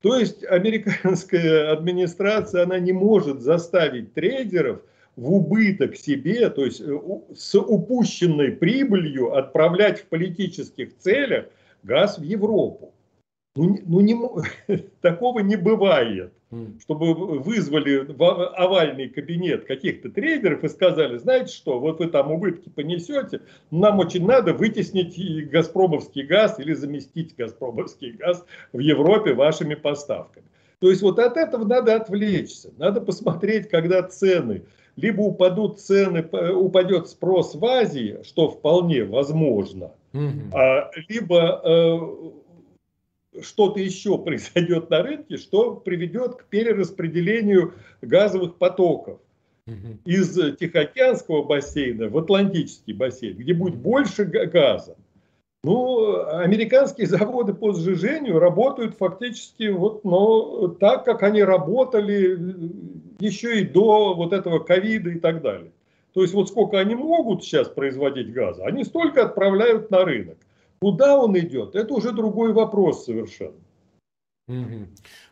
То 0.01 0.17
есть 0.17 0.43
американская 0.43 1.71
администрация, 1.71 2.63
она 2.63 2.77
не 2.77 2.91
может 2.91 3.39
заставить 3.39 4.13
трейдеров 4.13 4.81
в 5.15 5.31
убыток 5.31 5.95
себе, 5.95 6.49
то 6.49 6.65
есть 6.65 6.81
э, 6.81 6.99
с 7.35 7.55
упущенной 7.59 8.51
прибылью 8.51 9.35
отправлять 9.35 10.01
в 10.01 10.05
политических 10.05 10.97
целях 10.97 11.45
газ 11.83 12.17
в 12.17 12.23
Европу. 12.23 12.93
Ну, 13.55 13.77
ну 13.85 14.01
не, 14.01 14.15
такого 15.01 15.39
не 15.39 15.55
бывает 15.55 16.33
чтобы 16.79 17.13
вызвали 17.13 18.05
в 18.13 18.47
овальный 18.55 19.09
кабинет 19.09 19.65
каких-то 19.65 20.09
трейдеров 20.09 20.63
и 20.63 20.69
сказали, 20.69 21.17
знаете 21.17 21.53
что, 21.53 21.79
вот 21.79 21.99
вы 21.99 22.07
там 22.07 22.31
убытки 22.31 22.69
понесете, 22.69 23.41
нам 23.71 23.99
очень 23.99 24.25
надо 24.25 24.53
вытеснить 24.53 25.49
газпромовский 25.49 26.23
газ 26.23 26.59
или 26.59 26.73
заместить 26.73 27.35
газпромовский 27.35 28.11
газ 28.11 28.45
в 28.71 28.79
Европе 28.79 29.33
вашими 29.33 29.75
поставками. 29.75 30.45
То 30.79 30.89
есть 30.89 31.01
вот 31.01 31.17
от 31.19 31.37
этого 31.37 31.65
надо 31.65 31.95
отвлечься, 31.95 32.73
надо 32.77 32.99
посмотреть, 33.01 33.69
когда 33.69 34.03
цены, 34.03 34.63
либо 34.95 35.21
упадут 35.21 35.79
цены, 35.79 36.23
упадет 36.53 37.09
спрос 37.09 37.55
в 37.55 37.65
Азии, 37.65 38.19
что 38.23 38.49
вполне 38.49 39.03
возможно, 39.03 39.91
угу. 40.13 40.55
либо 41.07 41.61
э, 41.63 43.41
что-то 43.41 43.79
еще 43.79 44.17
произойдет 44.23 44.89
на 44.89 45.01
рынке, 45.01 45.37
что 45.37 45.75
приведет 45.75 46.35
к 46.35 46.45
перераспределению 46.45 47.73
газовых 48.01 48.57
потоков 48.57 49.19
из 50.03 50.33
Тихоокеанского 50.57 51.43
бассейна 51.43 52.09
в 52.09 52.17
Атлантический 52.17 52.93
бассейн, 52.93 53.37
где 53.37 53.53
будет 53.53 53.75
больше 53.75 54.25
газа. 54.25 54.97
Ну, 55.63 56.27
американские 56.27 57.07
заводы 57.07 57.53
по 57.53 57.73
сжижению 57.73 58.39
работают 58.39 58.97
фактически 58.97 59.69
вот, 59.69 60.03
но 60.03 60.67
так, 60.67 61.05
как 61.05 61.23
они 61.23 61.43
работали 61.43 62.37
еще 63.19 63.61
и 63.61 63.65
до 63.65 64.13
вот 64.13 64.33
этого 64.33 64.59
ковида 64.59 65.11
и 65.11 65.19
так 65.19 65.41
далее. 65.41 65.71
То 66.13 66.21
есть 66.21 66.33
вот 66.33 66.49
сколько 66.49 66.79
они 66.79 66.95
могут 66.95 67.43
сейчас 67.43 67.69
производить 67.69 68.33
газа, 68.33 68.65
они 68.65 68.83
столько 68.83 69.23
отправляют 69.23 69.89
на 69.89 70.05
рынок. 70.05 70.37
Куда 70.79 71.17
он 71.17 71.37
идет, 71.39 71.75
это 71.75 71.93
уже 71.93 72.11
другой 72.11 72.51
вопрос 72.51 73.05
совершенно. 73.05 73.55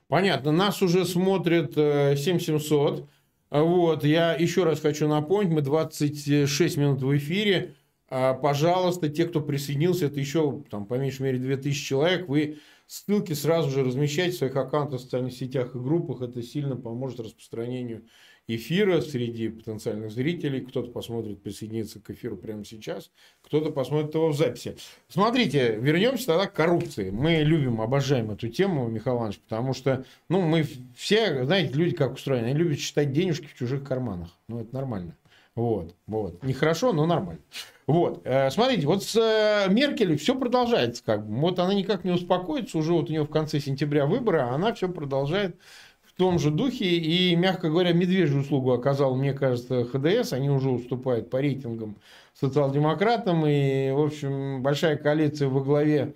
Понятно. 0.08 0.52
Нас 0.52 0.82
уже 0.82 1.06
смотрит 1.06 1.74
7700. 1.76 3.06
Э, 3.52 3.62
вот. 3.62 4.04
Я 4.06 4.34
еще 4.34 4.64
раз 4.64 4.80
хочу 4.80 5.08
напомнить, 5.08 5.52
мы 5.52 5.62
26 5.62 6.78
минут 6.78 7.02
в 7.02 7.18
эфире. 7.18 7.76
А, 8.14 8.34
пожалуйста, 8.34 9.08
те, 9.08 9.26
кто 9.26 9.40
присоединился, 9.40 10.08
это 10.08 10.20
еще 10.20 10.64
там, 10.70 10.86
по 10.86 10.96
меньшей 10.96 11.22
мере 11.22 11.40
2000 11.40 11.86
человек, 11.86 12.28
вы 12.28 12.58
ссылки 12.86 13.32
сразу 13.32 13.70
же 13.70 13.86
размещайте 13.86 14.36
в 14.36 14.38
своих 14.40 14.56
аккаунтах 14.58 15.00
в 15.00 15.04
социальных 15.04 15.32
сетях 15.32 15.76
и 15.76 15.80
группах. 15.80 16.22
Это 16.22 16.44
сильно 16.44 16.76
поможет 16.76 17.22
распространению 17.22 18.04
эфира 18.48 19.00
среди 19.00 19.48
потенциальных 19.48 20.12
зрителей. 20.12 20.60
Кто-то 20.60 20.92
посмотрит, 20.92 21.42
присоединиться 21.42 22.02
к 22.02 22.10
эфиру 22.10 22.36
прямо 22.36 22.66
сейчас, 22.66 23.12
кто-то 23.44 23.72
посмотрит 23.72 24.14
его 24.14 24.28
в 24.28 24.36
записи. 24.36 24.76
Смотрите, 25.08 25.78
вернемся 25.80 26.28
тогда 26.28 26.48
к 26.48 26.54
коррупции. 26.54 27.12
Мы 27.12 27.44
любим, 27.44 27.80
обожаем 27.80 28.32
эту 28.32 28.50
тему, 28.50 28.90
Михаил 28.90 29.20
Иванович, 29.20 29.40
потому 29.40 29.74
что, 29.74 30.04
ну, 30.28 30.42
мы 30.42 30.66
все, 30.98 31.46
знаете, 31.46 31.74
люди 31.76 31.96
как 31.96 32.16
устроены, 32.16 32.48
они 32.48 32.56
любят 32.56 32.80
считать 32.80 33.14
денежки 33.14 33.46
в 33.46 33.56
чужих 33.56 33.86
карманах. 33.86 34.38
Ну, 34.50 34.60
это 34.60 34.76
нормально. 34.76 35.16
Вот, 35.56 35.96
вот. 36.08 36.42
Нехорошо, 36.44 36.94
но 36.94 37.06
нормально. 37.06 37.42
Вот. 37.88 38.22
Э, 38.24 38.50
смотрите, 38.52 38.88
вот 38.88 39.04
с 39.04 39.16
э, 39.18 39.72
Меркель 39.72 40.18
все 40.18 40.34
продолжается. 40.36 41.04
Как 41.04 41.28
бы. 41.28 41.36
Вот 41.42 41.60
она 41.60 41.74
никак 41.74 42.06
не 42.06 42.12
успокоится. 42.12 42.78
Уже 42.78 42.94
вот 42.94 43.10
у 43.10 43.12
нее 43.12 43.24
в 43.24 43.30
конце 43.30 43.60
сентября 43.60 44.06
выборы, 44.06 44.40
а 44.40 44.54
она 44.54 44.74
все 44.74 44.88
продолжает 44.88 45.58
в 46.04 46.14
том 46.14 46.40
же 46.40 46.52
духе. 46.52 46.86
И, 46.86 47.36
мягко 47.36 47.70
говоря, 47.70 47.92
медвежью 47.92 48.42
услугу 48.42 48.72
оказал, 48.72 49.16
мне 49.16 49.34
кажется, 49.34 49.84
ХДС. 49.84 50.32
Они 50.32 50.50
уже 50.50 50.70
уступают 50.70 51.30
по 51.30 51.42
рейтингам 51.42 51.98
социал-демократам. 52.34 53.46
И, 53.46 53.92
в 53.92 54.00
общем, 54.00 54.62
большая 54.62 54.96
коалиция 54.96 55.50
во 55.50 55.62
главе 55.62 56.16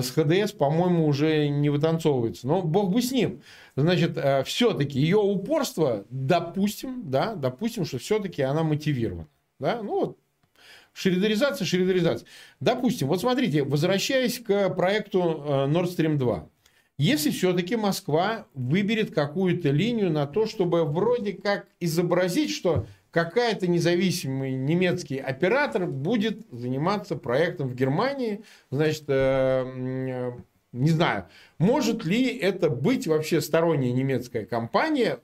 с 0.00 0.10
ХДС, 0.10 0.52
по-моему, 0.52 1.06
уже 1.06 1.48
не 1.48 1.68
вытанцовывается. 1.68 2.46
Но 2.46 2.62
бог 2.62 2.90
бы 2.90 3.02
с 3.02 3.12
ним. 3.12 3.42
Значит, 3.76 4.16
э, 4.16 4.42
все-таки 4.44 4.98
ее 4.98 5.18
упорство, 5.18 6.06
допустим, 6.08 7.10
да, 7.10 7.34
допустим, 7.34 7.84
что 7.84 7.98
все-таки 7.98 8.40
она 8.42 8.62
мотивирована. 8.62 9.28
Да? 9.58 9.82
Ну 9.82 10.00
вот, 10.00 10.18
шредеризация, 10.94 11.66
шредеризация. 11.66 12.26
Допустим, 12.60 13.08
вот 13.08 13.20
смотрите, 13.20 13.64
возвращаясь 13.64 14.38
к 14.38 14.70
проекту 14.70 15.20
э, 15.20 15.50
Nord 15.66 15.94
Stream 15.94 16.16
2. 16.16 16.48
Если 16.98 17.30
все-таки 17.30 17.76
Москва 17.76 18.46
выберет 18.54 19.14
какую-то 19.14 19.70
линию 19.70 20.10
на 20.10 20.26
то, 20.26 20.46
чтобы 20.46 20.84
вроде 20.84 21.32
как 21.32 21.66
изобразить, 21.80 22.50
что 22.50 22.86
какая-то 23.12 23.68
независимый 23.68 24.54
немецкий 24.54 25.18
оператор 25.18 25.86
будет 25.86 26.46
заниматься 26.50 27.14
проектом 27.14 27.68
в 27.68 27.74
Германии, 27.74 28.42
значит, 28.70 29.04
э, 29.08 29.12
э, 29.14 30.32
не 30.72 30.90
знаю, 30.90 31.28
может 31.58 32.04
ли 32.04 32.26
это 32.36 32.70
быть 32.70 33.06
вообще 33.06 33.40
сторонняя 33.40 33.92
немецкая 33.92 34.46
компания, 34.46 35.20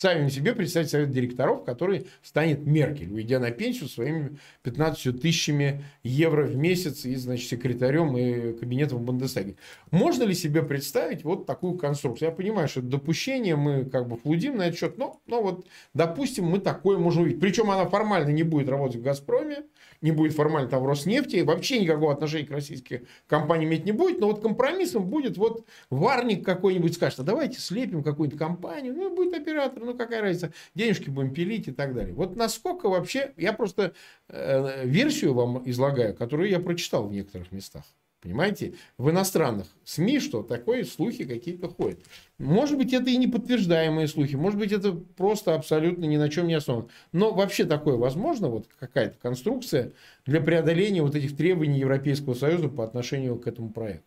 Представим 0.00 0.30
себе 0.30 0.54
представить 0.54 0.90
совет 0.90 1.10
директоров, 1.10 1.64
который 1.64 2.06
станет 2.22 2.64
Меркель, 2.64 3.12
уйдя 3.12 3.40
на 3.40 3.50
пенсию 3.50 3.88
своими 3.88 4.38
15 4.62 5.20
тысячами 5.20 5.84
евро 6.04 6.44
в 6.46 6.54
месяц 6.54 7.04
и, 7.04 7.16
значит, 7.16 7.48
секретарем 7.48 8.16
и 8.16 8.52
кабинетом 8.52 8.98
в 8.98 9.02
Бундестаге. 9.02 9.56
Можно 9.90 10.22
ли 10.22 10.34
себе 10.34 10.62
представить 10.62 11.24
вот 11.24 11.46
такую 11.46 11.76
конструкцию? 11.76 12.28
Я 12.28 12.32
понимаю, 12.32 12.68
что 12.68 12.78
это 12.78 12.90
допущение, 12.90 13.56
мы 13.56 13.86
как 13.86 14.06
бы 14.06 14.16
флудим 14.16 14.58
на 14.58 14.68
этот 14.68 14.78
счет, 14.78 14.98
но, 14.98 15.20
но 15.26 15.42
вот, 15.42 15.66
допустим, 15.94 16.44
мы 16.44 16.60
такое 16.60 16.96
можем 16.96 17.24
увидеть. 17.24 17.40
Причем 17.40 17.68
она 17.68 17.84
формально 17.86 18.30
не 18.30 18.44
будет 18.44 18.68
работать 18.68 19.00
в 19.00 19.02
«Газпроме», 19.02 19.64
не 20.00 20.12
будет 20.12 20.32
формально 20.32 20.68
там 20.68 20.84
в 20.84 20.86
Роснефти, 20.86 21.40
вообще 21.40 21.80
никакого 21.80 22.12
отношения 22.12 22.46
к 22.46 22.52
российским 22.52 23.00
компаниям 23.26 23.70
иметь 23.70 23.84
не 23.84 23.90
будет, 23.90 24.20
но 24.20 24.28
вот 24.28 24.42
компромиссом 24.42 25.08
будет 25.08 25.36
вот 25.36 25.66
варник 25.90 26.44
какой-нибудь 26.44 26.94
скажет, 26.94 27.18
а 27.18 27.22
давайте 27.24 27.58
слепим 27.58 28.04
какую-нибудь 28.04 28.38
компанию, 28.38 28.94
ну, 28.94 29.14
будет 29.14 29.34
оператор, 29.34 29.87
ну, 29.88 29.98
какая 29.98 30.22
разница, 30.22 30.52
денежки 30.74 31.10
будем 31.10 31.32
пилить 31.32 31.68
и 31.68 31.72
так 31.72 31.94
далее. 31.94 32.14
Вот 32.14 32.36
насколько 32.36 32.88
вообще, 32.88 33.32
я 33.36 33.52
просто 33.52 33.94
э, 34.28 34.86
версию 34.86 35.34
вам 35.34 35.62
излагаю, 35.68 36.14
которую 36.14 36.50
я 36.50 36.60
прочитал 36.60 37.08
в 37.08 37.12
некоторых 37.12 37.52
местах. 37.52 37.84
Понимаете? 38.20 38.74
В 38.96 39.10
иностранных 39.10 39.68
СМИ 39.84 40.18
что 40.18 40.42
такое 40.42 40.84
слухи 40.84 41.24
какие-то 41.24 41.68
ходят. 41.68 42.00
Может 42.38 42.76
быть, 42.76 42.92
это 42.92 43.08
и 43.10 43.16
не 43.16 43.28
подтверждаемые 43.28 44.08
слухи, 44.08 44.34
может 44.34 44.58
быть, 44.58 44.72
это 44.72 44.92
просто 44.92 45.54
абсолютно 45.54 46.04
ни 46.04 46.16
на 46.16 46.28
чем 46.28 46.48
не 46.48 46.54
основано. 46.54 46.88
Но 47.12 47.32
вообще 47.32 47.64
такое 47.64 47.94
возможно, 47.94 48.48
вот 48.48 48.66
какая-то 48.78 49.16
конструкция 49.22 49.92
для 50.26 50.40
преодоления 50.40 51.00
вот 51.00 51.14
этих 51.14 51.36
требований 51.36 51.78
Европейского 51.78 52.34
Союза 52.34 52.68
по 52.68 52.82
отношению 52.82 53.38
к 53.38 53.46
этому 53.46 53.70
проекту? 53.70 54.04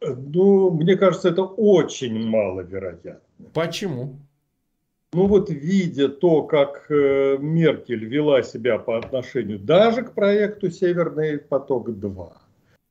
Ну, 0.00 0.70
мне 0.70 0.96
кажется, 0.96 1.28
это 1.28 1.42
очень 1.42 2.18
маловероятно. 2.18 3.20
Почему? 3.52 4.18
Ну 5.12 5.26
вот 5.26 5.50
видя 5.50 6.08
то, 6.08 6.44
как 6.44 6.86
э, 6.88 7.36
Меркель 7.40 8.04
вела 8.04 8.42
себя 8.42 8.78
по 8.78 8.96
отношению 8.96 9.58
даже 9.58 10.02
к 10.02 10.12
проекту 10.12 10.70
«Северный 10.70 11.38
поток-2», 11.38 12.28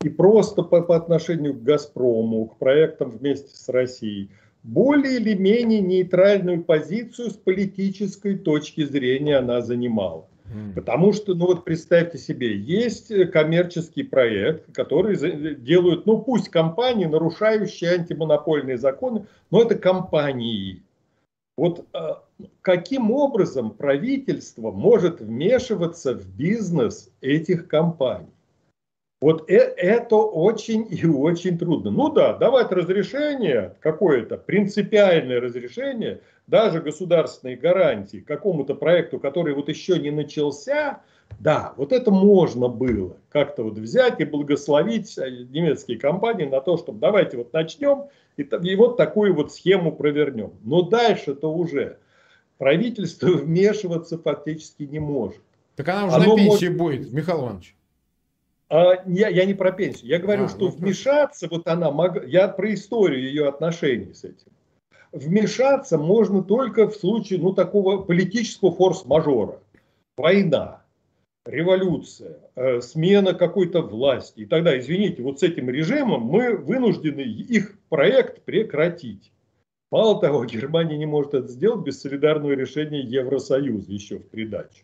и 0.03 0.09
просто 0.09 0.63
по, 0.63 0.81
по 0.81 0.97
отношению 0.97 1.53
к 1.53 1.63
«Газпрому», 1.63 2.47
к 2.47 2.57
проектам 2.57 3.11
вместе 3.11 3.55
с 3.55 3.69
Россией, 3.69 4.31
более 4.63 5.15
или 5.15 5.33
менее 5.33 5.79
нейтральную 5.79 6.61
позицию 6.61 7.29
с 7.29 7.35
политической 7.35 8.37
точки 8.37 8.83
зрения 8.83 9.37
она 9.37 9.61
занимала. 9.61 10.25
Потому 10.75 11.13
что, 11.13 11.35
ну 11.35 11.45
вот 11.45 11.63
представьте 11.63 12.17
себе, 12.17 12.57
есть 12.57 13.13
коммерческий 13.31 14.03
проект, 14.03 14.73
который 14.73 15.15
делают, 15.55 16.05
ну 16.05 16.17
пусть 16.17 16.49
компании, 16.49 17.05
нарушающие 17.05 17.91
антимонопольные 17.91 18.77
законы, 18.77 19.27
но 19.51 19.61
это 19.61 19.75
компании. 19.75 20.81
Вот 21.59 21.85
а, 21.91 22.23
каким 22.61 23.11
образом 23.11 23.71
правительство 23.71 24.71
может 24.71 25.19
вмешиваться 25.19 26.13
в 26.13 26.25
бизнес 26.25 27.11
этих 27.19 27.67
компаний? 27.67 28.31
Вот 29.21 29.49
э, 29.49 29.57
это 29.57 30.15
очень 30.15 30.87
и 30.89 31.05
очень 31.05 31.57
трудно. 31.57 31.91
Ну 31.91 32.09
да, 32.09 32.33
давать 32.33 32.71
разрешение, 32.71 33.75
какое-то 33.81 34.37
принципиальное 34.37 35.41
разрешение, 35.41 36.21
даже 36.47 36.81
государственные 36.81 37.57
гарантии 37.57 38.23
какому-то 38.25 38.75
проекту, 38.75 39.19
который 39.19 39.53
вот 39.53 39.67
еще 39.67 39.99
не 39.99 40.09
начался, 40.09 41.01
да, 41.39 41.73
вот 41.75 41.91
это 41.91 42.11
можно 42.11 42.69
было 42.69 43.17
как-то 43.29 43.63
вот 43.63 43.77
взять 43.77 44.19
и 44.21 44.25
благословить 44.25 45.17
э, 45.17 45.29
немецкие 45.49 45.99
компании 45.99 46.45
на 46.45 46.61
то, 46.61 46.77
чтобы 46.77 46.99
давайте 46.99 47.37
вот 47.37 47.51
начнем 47.51 48.05
и, 48.37 48.43
и 48.43 48.75
вот 48.75 48.95
такую 48.95 49.35
вот 49.35 49.51
схему 49.51 49.91
провернем. 49.91 50.53
Но 50.63 50.81
дальше-то 50.81 51.51
уже 51.53 51.97
правительство 52.57 53.27
вмешиваться 53.33 54.17
фактически 54.17 54.83
не 54.83 54.99
может. 54.99 55.41
Так 55.75 55.89
она 55.89 56.05
уже 56.05 56.15
Оно 56.15 56.35
на 56.35 56.35
пенсии 56.35 56.69
может... 56.69 56.77
будет, 56.77 57.11
Михаил 57.11 57.41
Иванович. 57.41 57.75
А, 58.69 59.03
я, 59.07 59.29
я 59.29 59.45
не 59.45 59.55
про 59.55 59.71
пенсию. 59.71 60.09
Я 60.09 60.19
говорю, 60.19 60.45
а, 60.45 60.49
что 60.49 60.65
ну, 60.65 60.69
вмешаться, 60.69 61.47
вот 61.49 61.67
она 61.67 61.91
могла, 61.91 62.23
я 62.23 62.47
про 62.47 62.73
историю 62.73 63.21
ее 63.21 63.47
отношений 63.47 64.13
с 64.13 64.23
этим. 64.23 64.51
Вмешаться 65.11 65.97
можно 65.97 66.43
только 66.43 66.87
в 66.87 66.95
случае, 66.95 67.39
ну, 67.39 67.53
такого 67.53 68.03
политического 68.03 68.71
форс-мажора. 68.71 69.59
Война, 70.17 70.83
революция, 71.47 72.37
э, 72.55 72.81
смена 72.81 73.33
какой-то 73.33 73.81
власти. 73.81 74.41
И 74.41 74.45
тогда, 74.45 74.77
извините, 74.77 75.23
вот 75.23 75.39
с 75.39 75.43
этим 75.43 75.69
режимом 75.69 76.21
мы 76.21 76.55
вынуждены 76.55 77.21
их 77.21 77.75
проект 77.89 78.43
прекратить. 78.43 79.31
Мало 79.91 80.21
того, 80.21 80.45
Германия 80.45 80.97
не 80.97 81.07
может 81.07 81.33
это 81.33 81.47
сделать 81.47 81.83
без 81.83 82.01
солидарного 82.01 82.51
решения 82.51 83.01
Евросоюза 83.01 83.91
еще 83.91 84.19
в 84.19 84.27
придачу. 84.29 84.83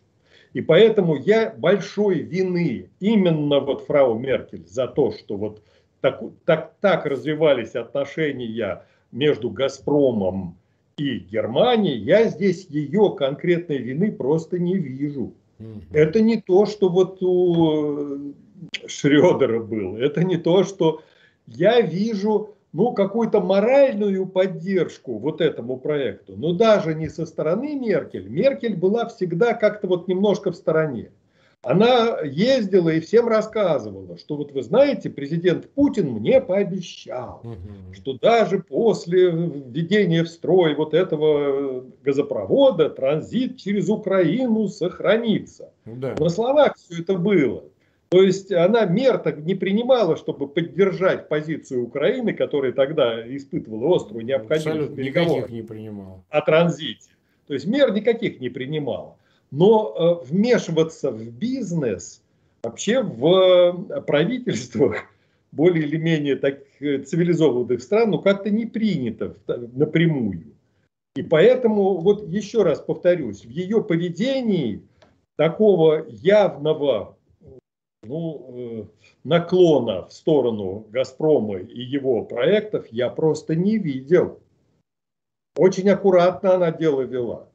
И 0.56 0.62
поэтому 0.62 1.18
я 1.18 1.54
большой 1.58 2.20
вины 2.20 2.90
именно 3.02 3.60
вот 3.60 3.82
фрау 3.82 4.18
Меркель 4.18 4.66
за 4.66 4.88
то, 4.88 5.12
что 5.12 5.36
вот 5.36 5.62
так, 6.00 6.24
так, 6.46 6.76
так 6.80 7.06
развивались 7.06 7.76
отношения 7.76 8.82
между 9.12 9.50
Газпромом 9.50 10.56
и 10.96 11.18
Германией, 11.18 11.98
я 11.98 12.30
здесь 12.30 12.68
ее 12.70 13.14
конкретной 13.18 13.80
вины 13.80 14.14
просто 14.14 14.58
не 14.58 14.78
вижу. 14.78 15.34
Это 15.92 16.22
не 16.22 16.40
то, 16.40 16.66
что 16.66 16.88
вот 16.88 17.22
у 17.22 18.34
Шредера 18.88 19.60
был, 19.60 19.98
это 19.98 20.24
не 20.24 20.38
то, 20.38 20.64
что 20.64 21.02
я 21.48 21.82
вижу 21.82 22.56
ну, 22.76 22.92
какую-то 22.92 23.40
моральную 23.40 24.26
поддержку 24.26 25.18
вот 25.18 25.40
этому 25.40 25.78
проекту, 25.78 26.34
но 26.36 26.52
даже 26.52 26.94
не 26.94 27.08
со 27.08 27.26
стороны 27.26 27.74
Меркель. 27.74 28.28
Меркель 28.28 28.76
была 28.76 29.08
всегда 29.08 29.54
как-то 29.54 29.88
вот 29.88 30.10
немножко 30.10 30.52
в 30.52 30.56
стороне. 30.58 31.12
Она 31.62 32.20
ездила 32.22 32.90
и 32.90 33.00
всем 33.00 33.30
рассказывала, 33.30 34.18
что 34.18 34.36
вот 34.36 34.52
вы 34.52 34.62
знаете, 34.62 35.10
президент 35.10 35.70
Путин 35.70 36.10
мне 36.10 36.42
пообещал, 36.42 37.40
угу. 37.46 37.94
что 37.94 38.20
даже 38.20 38.60
после 38.60 39.32
введения 39.32 40.26
в 40.26 40.28
строй 40.28 40.76
вот 40.76 40.94
этого 40.94 41.86
газопровода 42.04 42.90
транзит 42.90 43.56
через 43.56 43.88
Украину 43.88 44.68
сохранится. 44.68 45.72
Да. 45.86 46.14
На 46.20 46.28
словах 46.28 46.76
все 46.76 47.02
это 47.02 47.14
было. 47.16 47.64
То 48.16 48.22
есть 48.22 48.50
она 48.50 48.86
мер 48.86 49.18
так 49.18 49.40
не 49.40 49.56
принимала, 49.56 50.16
чтобы 50.16 50.48
поддержать 50.48 51.28
позицию 51.28 51.84
Украины, 51.84 52.32
которая 52.32 52.72
тогда 52.72 53.22
испытывала 53.36 53.98
острую 53.98 54.24
необходимость 54.24 54.96
никаких 54.96 55.50
не 55.50 55.62
принимала. 55.62 56.24
о 56.30 56.40
транзите. 56.40 57.10
То 57.46 57.54
есть 57.54 57.66
мер 57.66 57.92
никаких 57.92 58.40
не 58.40 58.48
принимала. 58.48 59.18
Но 59.52 60.22
э, 60.24 60.32
вмешиваться 60.32 61.12
в 61.12 61.30
бизнес 61.30 62.24
вообще 62.64 63.02
в 63.02 63.26
э, 63.28 64.02
правительствах 64.04 64.96
более 65.52 65.86
или 65.86 65.98
менее 65.98 66.38
так 66.38 66.60
э, 66.80 67.00
цивилизованных 67.00 67.84
стран, 67.84 68.12
ну 68.12 68.20
как-то 68.20 68.50
не 68.50 68.66
принято 68.66 69.36
напрямую. 69.74 70.54
И 71.18 71.22
поэтому, 71.22 71.98
вот 71.98 72.30
еще 72.30 72.64
раз 72.64 72.80
повторюсь, 72.80 73.44
в 73.44 73.50
ее 73.50 73.84
поведении 73.84 74.84
такого 75.36 76.06
явного 76.08 77.15
ну, 78.08 78.50
э, 78.50 78.86
наклона 79.24 80.06
в 80.08 80.14
сторону 80.14 80.86
«Газпрома» 80.90 81.60
и 81.60 81.82
его 81.82 82.24
проектов 82.24 82.88
я 82.92 83.10
просто 83.10 83.56
не 83.56 83.78
видел. 83.78 84.40
Очень 85.58 85.90
аккуратно 85.90 86.56
она 86.56 86.72
дело 86.72 87.02
вела. 87.02 87.50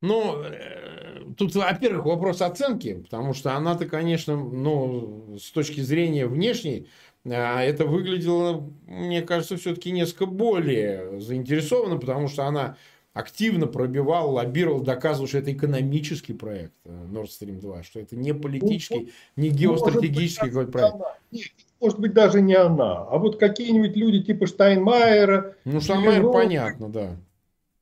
Ну, 0.00 0.42
э, 0.42 1.24
тут, 1.36 1.54
во-первых, 1.54 2.06
вопрос 2.06 2.42
оценки, 2.42 3.02
потому 3.02 3.34
что 3.34 3.52
она-то, 3.52 3.86
конечно, 3.86 4.36
ну, 4.36 5.36
с 5.38 5.50
точки 5.52 5.80
зрения 5.80 6.26
внешней, 6.26 6.88
а, 7.24 7.62
это 7.62 7.86
выглядело, 7.86 8.68
мне 8.86 9.22
кажется, 9.22 9.56
все-таки 9.56 9.92
несколько 9.92 10.26
более 10.26 11.20
заинтересованно, 11.20 11.98
потому 11.98 12.28
что 12.28 12.44
она 12.44 12.76
активно 13.12 13.66
пробивал, 13.66 14.32
лоббировал, 14.32 14.80
доказывал, 14.80 15.28
что 15.28 15.38
это 15.38 15.52
экономический 15.52 16.32
проект 16.32 16.72
э, 16.84 17.06
Nord 17.10 17.26
Stream 17.28 17.60
2, 17.60 17.82
что 17.82 18.00
это 18.00 18.16
не 18.16 18.32
политический, 18.32 19.12
ну, 19.36 19.42
не 19.42 19.50
геостратегический 19.50 20.48
какой-то 20.48 20.72
проект. 20.72 20.96
Нет, 21.30 21.48
может 21.80 21.98
быть, 21.98 22.14
даже 22.14 22.40
не 22.40 22.54
она, 22.54 23.02
а 23.02 23.18
вот 23.18 23.38
какие-нибудь 23.38 23.96
люди 23.96 24.22
типа 24.22 24.46
Штайнмайера. 24.46 25.56
Ну, 25.64 25.80
Штайнмайер, 25.80 26.30
понятно, 26.30 26.88
да. 26.88 27.16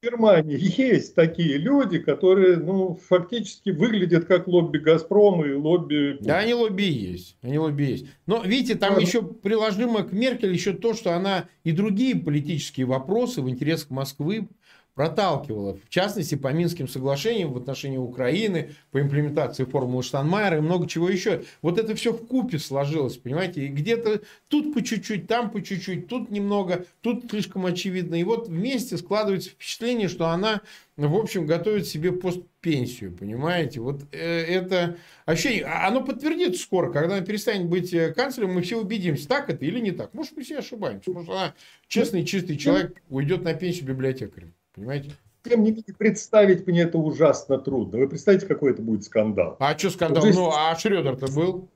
В 0.00 0.06
Германии 0.06 0.58
есть 0.80 1.14
такие 1.14 1.58
люди, 1.58 1.98
которые 1.98 2.56
ну, 2.56 2.98
фактически 3.08 3.68
выглядят 3.68 4.24
как 4.24 4.48
лобби 4.48 4.78
Газпрома 4.78 5.46
и 5.46 5.52
лобби... 5.52 6.16
Да, 6.20 6.38
они 6.38 6.54
лобби 6.54 6.84
есть. 6.84 7.36
Они 7.42 7.58
лобби 7.58 7.82
есть. 7.82 8.06
Но, 8.24 8.42
видите, 8.42 8.76
там 8.76 8.94
да. 8.94 9.00
еще 9.02 9.22
приложимо 9.22 10.02
к 10.02 10.12
Меркель 10.12 10.54
еще 10.54 10.72
то, 10.72 10.94
что 10.94 11.14
она 11.14 11.50
и 11.64 11.72
другие 11.72 12.16
политические 12.16 12.86
вопросы 12.86 13.42
в 13.42 13.50
интересах 13.50 13.90
Москвы 13.90 14.48
проталкивала, 14.94 15.79
в 15.85 15.88
частности, 15.88 16.35
по 16.35 16.53
Минским 16.53 16.88
соглашениям 16.88 17.53
в 17.53 17.57
отношении 17.57 17.96
Украины, 17.96 18.72
по 18.90 19.00
имплементации 19.00 19.64
формулы 19.64 20.03
Штанмайера 20.03 20.59
и 20.59 20.61
много 20.61 20.87
чего 20.87 21.09
еще. 21.09 21.42
Вот 21.62 21.79
это 21.79 21.94
все 21.94 22.12
в 22.12 22.26
купе 22.26 22.59
сложилось, 22.59 23.16
понимаете, 23.16 23.66
и 23.66 23.68
где-то 23.68 24.22
тут 24.48 24.74
по 24.74 24.83
чуть-чуть, 24.83 25.26
там 25.26 25.50
по 25.50 25.62
чуть-чуть, 25.62 26.09
тут 26.09 26.31
немного, 26.31 26.85
тут 27.00 27.31
слишком 27.31 27.66
очевидно. 27.66 28.16
И 28.16 28.24
вот 28.24 28.48
вместе 28.48 28.96
складывается 28.98 29.50
впечатление, 29.50 30.09
что 30.09 30.29
она, 30.29 30.61
в 30.96 31.14
общем, 31.14 31.46
готовит 31.46 31.87
себе 31.87 32.12
постпенсию, 32.12 33.16
понимаете. 33.16 33.81
Вот 33.81 34.03
э, 34.12 34.18
это 34.18 34.96
ощущение, 35.24 35.64
а 35.64 35.88
оно 35.88 36.03
подтвердится 36.03 36.62
скоро, 36.62 36.92
когда 36.92 37.16
она 37.16 37.24
перестанет 37.24 37.68
быть 37.68 37.94
э, 37.94 38.12
канцлером, 38.12 38.55
мы 38.55 38.62
все 38.62 38.79
убедимся, 38.79 39.29
так 39.29 39.48
это 39.48 39.64
или 39.64 39.81
не 39.81 39.92
так. 39.92 40.12
Может, 40.14 40.37
мы 40.37 40.42
все 40.42 40.59
ошибаемся, 40.59 41.11
может, 41.11 41.31
она 41.31 41.55
честный, 41.88 42.24
чистый 42.24 42.57
человек 42.57 43.00
уйдет 43.09 43.42
на 43.44 43.55
пенсию 43.55 43.87
библиотекарем. 43.87 44.53
Понимаете? 44.74 45.11
Тем 45.42 45.62
не 45.62 45.70
менее, 45.70 45.94
представить 45.96 46.66
мне 46.66 46.83
это 46.83 46.98
ужасно 46.98 47.59
трудно. 47.59 47.98
Вы 47.98 48.09
представьте, 48.09 48.46
какой 48.46 48.72
это 48.72 48.83
будет 48.83 49.04
скандал. 49.04 49.56
А 49.59 49.76
что 49.76 49.90
скандал? 49.90 50.22
Уже... 50.22 50.35
Ну, 50.35 50.50
а 50.52 50.76
Шредер-то 50.76 51.33
был? 51.33 51.70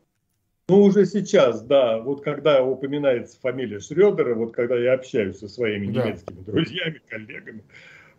Ну, 0.68 0.82
уже 0.82 1.06
сейчас, 1.06 1.62
да. 1.62 1.98
Вот 1.98 2.22
когда 2.22 2.62
упоминается 2.62 3.38
фамилия 3.40 3.80
Шредера, 3.80 4.34
вот 4.34 4.52
когда 4.52 4.76
я 4.76 4.94
общаюсь 4.94 5.38
со 5.38 5.48
своими 5.48 5.92
да. 5.92 6.04
немецкими 6.04 6.40
друзьями, 6.42 7.00
коллегами. 7.08 7.64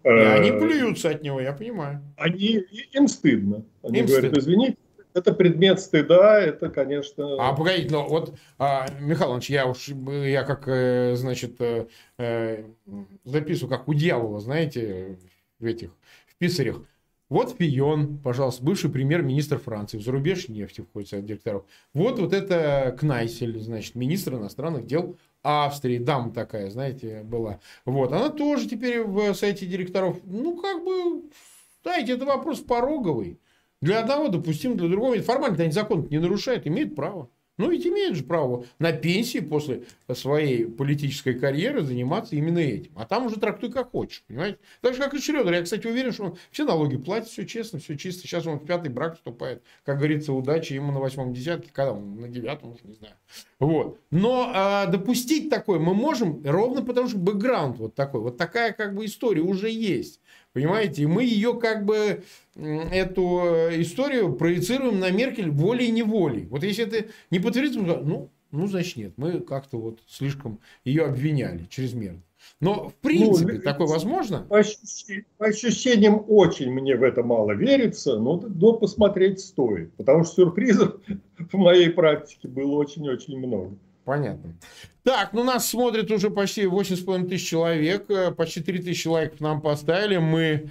И 0.04 0.08
э, 0.08 0.34
они 0.34 0.52
плюются 0.52 1.10
от 1.10 1.24
него, 1.24 1.40
я 1.42 1.54
понимаю. 1.54 2.02
Они, 2.18 2.64
им 2.94 3.08
стыдно. 3.08 3.66
Они 3.84 4.00
им 4.00 4.06
говорят, 4.06 4.32
стыдно. 4.32 4.40
извините, 4.40 4.78
это 5.16 5.34
предмет 5.34 5.80
стыда, 5.80 6.40
это, 6.40 6.70
конечно... 6.70 7.38
А, 7.40 7.54
погодите, 7.54 7.90
ну 7.92 8.08
вот, 8.08 8.36
а, 8.60 8.88
Михаил 9.00 9.30
Иванович, 9.30 9.50
я 9.50 9.66
уж, 9.66 9.88
я 9.88 10.44
как, 10.44 10.68
э, 10.68 11.16
значит, 11.16 11.56
э, 11.60 11.88
э, 12.18 12.66
записываю, 13.24 13.70
как 13.70 13.88
у 13.88 13.94
дьявола, 13.94 14.42
знаете, 14.42 15.18
в 15.60 15.66
этих, 15.66 15.92
в 16.28 16.36
писарях. 16.36 16.82
Вот 17.30 17.56
Фион, 17.58 18.20
пожалуйста, 18.20 18.64
бывший 18.64 18.92
премьер-министр 18.92 19.58
Франции, 19.58 19.98
в 19.98 20.04
зарубеж 20.04 20.48
нефти 20.48 20.82
входит 20.82 21.10
совет 21.10 21.26
директоров. 21.26 21.64
Вот 21.94 22.20
вот 22.20 22.34
это 22.34 22.96
Кнайсель, 23.00 23.60
значит, 23.60 23.96
министр 23.96 24.36
иностранных 24.36 24.86
дел 24.86 25.18
Австрии, 25.42 25.98
дама 25.98 26.32
такая, 26.32 26.70
знаете, 26.70 27.24
была. 27.24 27.60
Вот, 27.86 28.12
она 28.12 28.30
тоже 28.30 28.68
теперь 28.68 29.02
в 29.04 29.34
совете 29.34 29.66
директоров. 29.66 30.18
Ну, 30.26 30.62
как 30.62 30.84
бы, 30.84 31.24
знаете, 31.84 32.14
это 32.14 32.26
вопрос 32.26 32.60
пороговый. 32.60 33.40
Для 33.86 34.00
одного 34.00 34.30
допустим, 34.30 34.78
для 34.78 34.88
другого. 34.88 35.22
Формально 35.22 35.64
они 35.64 35.72
закон 35.72 36.08
не 36.10 36.20
нарушают, 36.20 36.66
имеют 36.66 36.96
право. 36.96 37.30
Ну, 37.58 37.72
ведь 37.72 37.88
имеют 37.88 38.18
же 38.18 38.24
право 38.24 38.66
на 38.80 38.92
пенсии 38.92 39.40
после 39.40 39.86
своей 40.14 40.66
политической 40.66 41.36
карьеры 41.36 41.84
заниматься 41.84 42.36
именно 42.36 42.60
этим. 42.60 42.92
А 42.98 43.06
там 43.06 43.28
уже 43.28 43.40
трактуй 43.40 43.72
как 43.72 43.92
хочешь, 43.92 44.24
понимаете? 44.28 44.58
Так 44.82 44.94
же, 44.94 45.02
как 45.02 45.14
и 45.14 45.20
Шредер. 45.20 45.54
Я, 45.54 45.62
кстати, 45.62 45.88
уверен, 45.88 46.12
что 46.12 46.24
он 46.26 46.38
все 46.52 46.66
налоги 46.66 46.98
платит, 46.98 47.30
все 47.30 47.46
честно, 47.46 47.80
все 47.80 47.96
чисто. 47.96 48.28
Сейчас 48.28 48.46
он 48.46 48.60
в 48.60 48.66
пятый 48.66 48.90
брак 48.90 49.16
вступает. 49.16 49.64
Как 49.86 50.00
говорится, 50.00 50.34
удачи 50.34 50.74
ему 50.74 50.92
на 50.92 51.00
восьмом 51.00 51.34
десятке, 51.34 51.70
когда 51.72 51.94
он 51.94 52.20
на 52.20 52.28
девятом, 52.28 52.74
уже 52.74 52.82
не 52.84 52.96
знаю. 52.96 53.14
Вот. 53.60 54.02
Но 54.12 54.52
а, 54.54 54.88
допустить 54.88 55.50
такое 55.50 55.80
мы 55.80 55.94
можем 55.94 56.42
ровно 56.44 56.82
потому, 56.82 57.08
что 57.08 57.18
бэкграунд 57.18 57.78
вот 57.78 57.96
такой. 57.96 58.20
Вот 58.20 58.38
такая 58.38 58.74
как 58.74 58.94
бы 58.96 59.06
история 59.06 59.42
уже 59.42 59.70
есть. 59.70 60.20
Понимаете? 60.56 61.04
И 61.04 61.06
мы 61.06 61.26
ее 61.26 61.60
как 61.60 61.84
бы, 61.84 62.24
эту 62.56 63.42
э, 63.44 63.82
историю 63.82 64.34
проецируем 64.34 65.02
на 65.02 65.12
Меркель 65.12 65.50
волей-неволей. 65.50 66.48
Вот 66.50 66.64
если 66.64 66.86
это 66.86 67.10
не 67.30 67.40
подтвердится, 67.40 67.82
ну, 67.82 68.32
ну, 68.52 68.68
значит, 68.68 68.96
нет. 68.96 69.14
Мы 69.18 69.42
как-то 69.42 69.78
вот 69.78 70.00
слишком 70.08 70.62
ее 70.86 71.08
обвиняли 71.08 71.66
чрезмерно. 71.66 72.22
Но, 72.62 72.88
в 72.88 72.96
принципе, 72.96 73.56
ну, 73.56 73.62
такое 73.64 73.88
возможно? 73.88 74.46
По, 74.48 74.60
ощущениям, 74.60 75.26
по 75.38 75.48
ощущениям, 75.48 76.24
очень 76.26 76.72
мне 76.72 76.96
в 76.96 77.04
это 77.04 77.22
мало 77.22 77.52
верится, 77.52 78.18
но, 78.18 78.40
но 78.40 78.78
посмотреть 78.78 79.42
стоит. 79.42 79.94
Потому 79.96 80.24
что 80.24 80.36
сюрпризов 80.36 81.02
в 81.38 81.58
моей 81.58 81.90
практике 81.90 82.48
было 82.48 82.76
очень-очень 82.76 83.38
много. 83.38 83.76
Понятно. 84.06 84.54
Так, 85.04 85.34
ну 85.34 85.44
нас 85.44 85.68
смотрит 85.68 86.12
уже 86.12 86.30
почти 86.30 86.64
8,5 86.64 87.28
тысяч 87.28 87.50
человек. 87.50 88.10
Э, 88.10 88.32
почти 88.32 88.62
3 88.62 88.80
тысячи 88.80 89.08
лайков 89.08 89.42
нам 89.42 89.62
поставили. 89.62 90.18
Мы, 90.18 90.70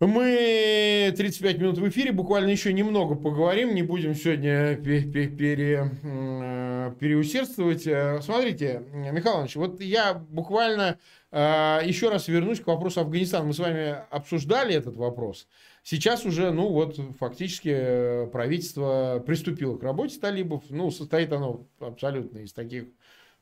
мы 0.00 1.14
35 1.16 1.58
минут 1.58 1.78
в 1.78 1.88
эфире. 1.88 2.10
Буквально 2.10 2.50
еще 2.50 2.72
немного 2.72 3.14
поговорим. 3.14 3.72
Не 3.72 3.82
будем 3.82 4.16
сегодня 4.16 4.74
пере, 4.74 5.28
пере, 5.28 5.92
э, 6.02 6.92
переусердствовать. 6.98 7.86
Э, 7.86 8.20
смотрите, 8.20 8.82
Михаил 8.92 9.36
Иванович, 9.36 9.56
вот 9.56 9.80
я 9.80 10.14
буквально 10.14 10.98
еще 11.30 12.08
раз 12.08 12.26
вернусь 12.26 12.58
к 12.58 12.66
вопросу 12.66 13.00
Афганистана. 13.00 13.44
Мы 13.44 13.52
с 13.52 13.58
вами 13.58 13.96
обсуждали 14.10 14.74
этот 14.74 14.96
вопрос. 14.96 15.46
Сейчас 15.90 16.26
уже, 16.26 16.50
ну 16.50 16.68
вот, 16.68 17.00
фактически 17.18 17.70
э, 17.72 18.26
правительство 18.26 19.24
приступило 19.26 19.78
к 19.78 19.82
работе 19.82 20.20
талибов. 20.20 20.64
Ну, 20.68 20.90
состоит 20.90 21.32
оно 21.32 21.66
абсолютно 21.80 22.40
из 22.40 22.52
таких 22.52 22.84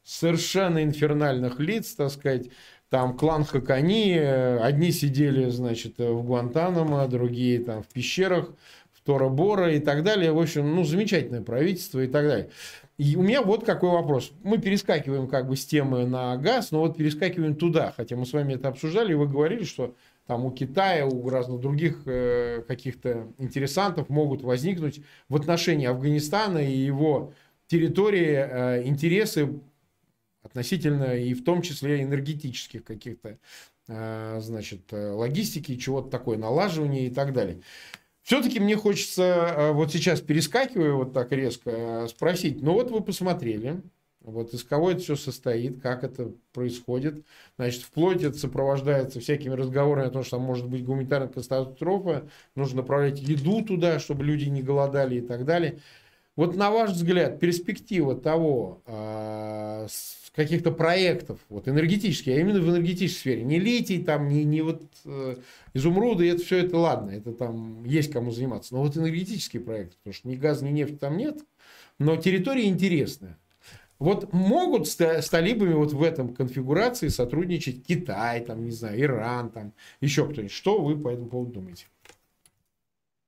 совершенно 0.04 0.84
инфернальных 0.84 1.58
лиц, 1.58 1.96
так 1.96 2.12
сказать. 2.12 2.50
Там 2.88 3.16
клан 3.16 3.44
Хакани, 3.44 4.14
э, 4.16 4.60
одни 4.60 4.92
сидели, 4.92 5.50
значит, 5.50 5.98
в 5.98 6.22
Гуантанамо, 6.22 7.08
другие 7.08 7.58
там 7.64 7.82
в 7.82 7.88
пещерах, 7.88 8.52
в 8.92 9.02
Тора-Бора 9.04 9.74
и 9.74 9.80
так 9.80 10.04
далее. 10.04 10.30
В 10.30 10.38
общем, 10.38 10.72
ну, 10.72 10.84
замечательное 10.84 11.42
правительство 11.42 11.98
и 11.98 12.06
так 12.06 12.28
далее. 12.28 12.50
И 12.96 13.16
у 13.16 13.22
меня 13.22 13.42
вот 13.42 13.64
какой 13.64 13.90
вопрос. 13.90 14.30
Мы 14.44 14.58
перескакиваем 14.58 15.26
как 15.26 15.48
бы 15.48 15.56
с 15.56 15.66
темы 15.66 16.06
на 16.06 16.36
газ, 16.36 16.70
но 16.70 16.78
вот 16.78 16.96
перескакиваем 16.96 17.56
туда. 17.56 17.92
Хотя 17.96 18.14
мы 18.14 18.24
с 18.24 18.32
вами 18.32 18.54
это 18.54 18.68
обсуждали, 18.68 19.10
и 19.10 19.16
вы 19.16 19.26
говорили, 19.26 19.64
что 19.64 19.96
там 20.26 20.44
у 20.44 20.50
Китая, 20.50 21.06
у 21.06 21.28
разных 21.28 21.60
других 21.60 22.02
э, 22.06 22.62
каких-то 22.66 23.32
интересантов 23.38 24.08
могут 24.08 24.42
возникнуть 24.42 25.00
в 25.28 25.36
отношении 25.36 25.86
Афганистана 25.86 26.58
и 26.58 26.72
его 26.72 27.32
территории 27.68 28.34
э, 28.34 28.86
интересы 28.86 29.60
относительно 30.42 31.16
и 31.16 31.34
в 31.34 31.44
том 31.44 31.62
числе 31.62 32.02
энергетических 32.02 32.84
каких-то, 32.84 33.38
э, 33.88 34.38
значит, 34.40 34.92
э, 34.92 35.10
логистики, 35.10 35.76
чего-то 35.76 36.10
такое, 36.10 36.38
налаживания 36.38 37.06
и 37.06 37.10
так 37.10 37.32
далее. 37.32 37.60
Все-таки 38.22 38.58
мне 38.58 38.76
хочется 38.76 39.22
э, 39.22 39.72
вот 39.72 39.92
сейчас 39.92 40.20
перескакивая 40.20 40.92
вот 40.92 41.12
так 41.12 41.30
резко 41.30 41.70
э, 41.70 42.08
спросить, 42.08 42.60
ну 42.62 42.72
вот 42.72 42.90
вы 42.90 43.00
посмотрели, 43.00 43.80
вот 44.26 44.52
из 44.52 44.64
кого 44.64 44.90
это 44.90 45.00
все 45.00 45.16
состоит, 45.16 45.80
как 45.80 46.04
это 46.04 46.32
происходит. 46.52 47.24
Значит, 47.56 47.82
вплоть 47.82 48.22
это 48.22 48.36
сопровождается 48.36 49.20
всякими 49.20 49.54
разговорами 49.54 50.08
о 50.08 50.10
том, 50.10 50.24
что 50.24 50.36
там 50.36 50.46
может 50.46 50.68
быть 50.68 50.84
гуманитарная 50.84 51.28
катастрофа, 51.28 52.28
нужно 52.56 52.78
направлять 52.78 53.20
еду 53.20 53.62
туда, 53.64 53.98
чтобы 53.98 54.24
люди 54.24 54.48
не 54.48 54.62
голодали 54.62 55.16
и 55.16 55.20
так 55.20 55.44
далее. 55.44 55.78
Вот 56.34 56.54
на 56.54 56.70
ваш 56.70 56.90
взгляд, 56.90 57.40
перспектива 57.40 58.14
того, 58.14 58.82
э, 58.86 59.86
каких-то 60.34 60.70
проектов, 60.70 61.40
вот 61.48 61.66
энергетических, 61.66 62.36
а 62.36 62.38
именно 62.38 62.60
в 62.60 62.68
энергетической 62.68 63.20
сфере, 63.20 63.42
не 63.42 63.58
литий, 63.58 64.04
там, 64.04 64.28
не, 64.28 64.44
не 64.44 64.60
вот 64.60 64.82
э, 65.06 65.36
изумруды, 65.72 66.28
это 66.28 66.44
все 66.44 66.58
это 66.58 66.76
ладно, 66.76 67.12
это 67.12 67.32
там 67.32 67.84
есть 67.84 68.12
кому 68.12 68.32
заниматься, 68.32 68.74
но 68.74 68.82
вот 68.82 68.98
энергетические 68.98 69.62
проекты, 69.62 69.96
потому 69.96 70.12
что 70.12 70.28
ни 70.28 70.36
газ, 70.36 70.60
ни 70.60 70.68
нефти 70.68 70.96
там 70.96 71.16
нет, 71.16 71.38
но 71.98 72.16
территория 72.16 72.66
интересная. 72.66 73.38
Вот 73.98 74.32
могут 74.32 74.86
с, 74.88 75.00
с 75.00 75.28
талибами 75.30 75.72
вот 75.72 75.92
в 75.92 76.02
этом 76.02 76.34
конфигурации 76.34 77.08
сотрудничать 77.08 77.84
Китай, 77.86 78.44
там, 78.44 78.64
не 78.64 78.70
знаю, 78.70 79.00
Иран, 79.00 79.50
там, 79.50 79.72
еще 80.00 80.24
кто-нибудь. 80.24 80.52
Что 80.52 80.80
вы 80.82 80.98
по 80.98 81.08
этому 81.08 81.28
поводу 81.28 81.52
думаете? 81.52 81.86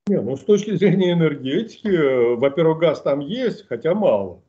Не, 0.08 0.20
ну, 0.20 0.36
с 0.36 0.40
точки 0.40 0.74
зрения 0.74 1.12
энергетики, 1.12 1.88
э, 1.88 2.34
во-первых, 2.36 2.78
газ 2.78 3.02
там 3.02 3.20
есть, 3.20 3.66
хотя 3.68 3.94
мало. 3.94 4.40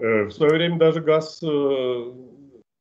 Э, 0.00 0.24
в 0.24 0.30
свое 0.32 0.54
время 0.54 0.78
даже 0.78 1.00
газ 1.00 1.40
э, 1.42 2.12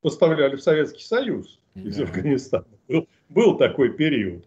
поставляли 0.02 0.56
в 0.56 0.62
Советский 0.62 1.04
Союз 1.04 1.60
из 1.76 1.98
да. 1.98 2.04
Афганистана. 2.04 2.66
Был, 2.88 3.08
был 3.30 3.58
такой 3.58 3.94
период. 3.94 4.46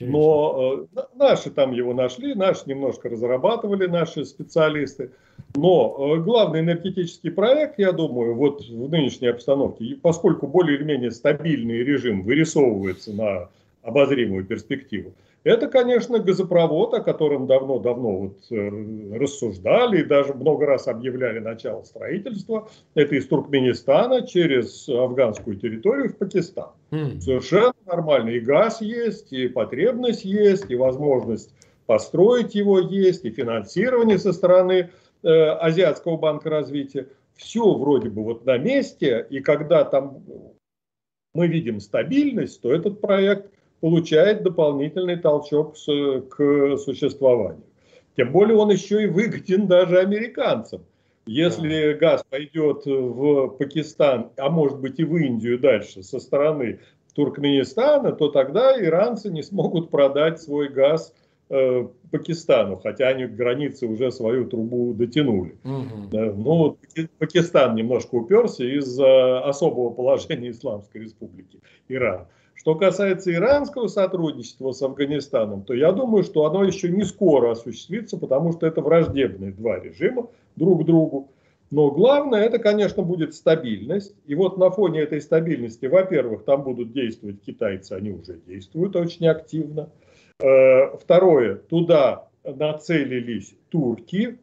Но 0.00 0.86
э, 0.94 1.02
наши 1.14 1.50
там 1.50 1.72
его 1.72 1.94
нашли, 1.94 2.34
наши 2.34 2.62
немножко 2.66 3.08
разрабатывали, 3.08 3.86
наши 3.86 4.24
специалисты. 4.24 5.10
Но 5.54 6.16
э, 6.16 6.20
главный 6.20 6.60
энергетический 6.60 7.30
проект, 7.30 7.78
я 7.78 7.92
думаю, 7.92 8.34
вот 8.34 8.62
в 8.62 8.90
нынешней 8.90 9.28
обстановке, 9.28 9.96
поскольку 10.00 10.46
более 10.46 10.76
или 10.76 10.84
менее 10.84 11.10
стабильный 11.10 11.78
режим 11.78 12.22
вырисовывается 12.22 13.12
на 13.12 13.48
обозримую 13.82 14.44
перспективу, 14.44 15.12
это, 15.46 15.68
конечно, 15.68 16.18
газопровод, 16.18 16.94
о 16.94 17.00
котором 17.00 17.46
давно-давно 17.46 18.16
вот 18.16 18.38
э, 18.50 19.16
рассуждали 19.16 20.00
и 20.00 20.04
даже 20.04 20.34
много 20.34 20.66
раз 20.66 20.88
объявляли 20.88 21.38
начало 21.38 21.84
строительства. 21.84 22.68
Это 22.96 23.14
из 23.14 23.28
Туркменистана 23.28 24.26
через 24.26 24.88
афганскую 24.88 25.56
территорию 25.56 26.08
в 26.08 26.16
Пакистан. 26.16 26.70
Mm. 26.90 27.20
Совершенно 27.20 27.74
нормально. 27.86 28.30
И 28.30 28.40
газ 28.40 28.80
есть, 28.80 29.32
и 29.32 29.46
потребность 29.46 30.24
есть, 30.24 30.68
и 30.68 30.74
возможность 30.74 31.54
построить 31.86 32.56
его 32.56 32.80
есть, 32.80 33.24
и 33.24 33.30
финансирование 33.30 34.18
со 34.18 34.32
стороны 34.32 34.90
э, 35.22 35.28
Азиатского 35.28 36.16
банка 36.16 36.50
развития. 36.50 37.06
Все 37.36 37.72
вроде 37.72 38.08
бы 38.08 38.24
вот 38.24 38.44
на 38.46 38.58
месте, 38.58 39.24
и 39.30 39.38
когда 39.38 39.84
там 39.84 40.24
мы 41.34 41.46
видим 41.46 41.78
стабильность, 41.78 42.60
то 42.62 42.72
этот 42.72 43.00
проект 43.00 43.52
получает 43.80 44.42
дополнительный 44.42 45.16
толчок 45.16 45.74
к 45.74 46.76
существованию. 46.78 47.64
Тем 48.16 48.32
более 48.32 48.56
он 48.56 48.70
еще 48.70 49.04
и 49.04 49.06
выгоден 49.06 49.66
даже 49.66 49.98
американцам. 49.98 50.82
Если 51.26 51.92
газ 51.94 52.24
пойдет 52.30 52.86
в 52.86 53.48
Пакистан, 53.58 54.30
а 54.36 54.48
может 54.48 54.78
быть 54.78 54.98
и 55.00 55.04
в 55.04 55.16
Индию 55.16 55.58
дальше 55.58 56.02
со 56.02 56.20
стороны 56.20 56.78
Туркменистана, 57.14 58.12
то 58.12 58.28
тогда 58.28 58.80
иранцы 58.80 59.30
не 59.30 59.42
смогут 59.42 59.90
продать 59.90 60.40
свой 60.40 60.68
газ 60.68 61.12
э, 61.48 61.88
Пакистану, 62.12 62.76
хотя 62.76 63.08
они 63.08 63.26
к 63.26 63.34
границе 63.34 63.86
уже 63.86 64.12
свою 64.12 64.46
трубу 64.46 64.94
дотянули. 64.94 65.56
Угу. 65.64 66.10
Да, 66.12 66.32
ну, 66.32 66.78
Пакистан 67.18 67.74
немножко 67.74 68.14
уперся 68.14 68.64
из-за 68.64 69.40
особого 69.40 69.90
положения 69.90 70.50
Исламской 70.50 71.02
Республики 71.02 71.58
Иран. 71.88 72.28
Что 72.66 72.74
касается 72.74 73.32
иранского 73.32 73.86
сотрудничества 73.86 74.72
с 74.72 74.82
Афганистаном, 74.82 75.62
то 75.62 75.72
я 75.72 75.92
думаю, 75.92 76.24
что 76.24 76.46
оно 76.46 76.64
еще 76.64 76.88
не 76.88 77.04
скоро 77.04 77.52
осуществится, 77.52 78.18
потому 78.18 78.52
что 78.52 78.66
это 78.66 78.80
враждебные 78.80 79.52
два 79.52 79.78
режима 79.78 80.30
друг 80.56 80.84
другу. 80.84 81.30
Но 81.70 81.92
главное, 81.92 82.42
это, 82.42 82.58
конечно, 82.58 83.04
будет 83.04 83.36
стабильность. 83.36 84.16
И 84.26 84.34
вот 84.34 84.58
на 84.58 84.70
фоне 84.70 85.02
этой 85.02 85.20
стабильности, 85.20 85.86
во-первых, 85.86 86.42
там 86.42 86.64
будут 86.64 86.92
действовать 86.92 87.40
китайцы, 87.40 87.92
они 87.92 88.10
уже 88.10 88.40
действуют 88.44 88.96
очень 88.96 89.28
активно. 89.28 89.88
Э, 90.40 90.96
второе, 91.00 91.54
туда 91.54 92.26
нацелились 92.42 93.54
турки, 93.68 94.38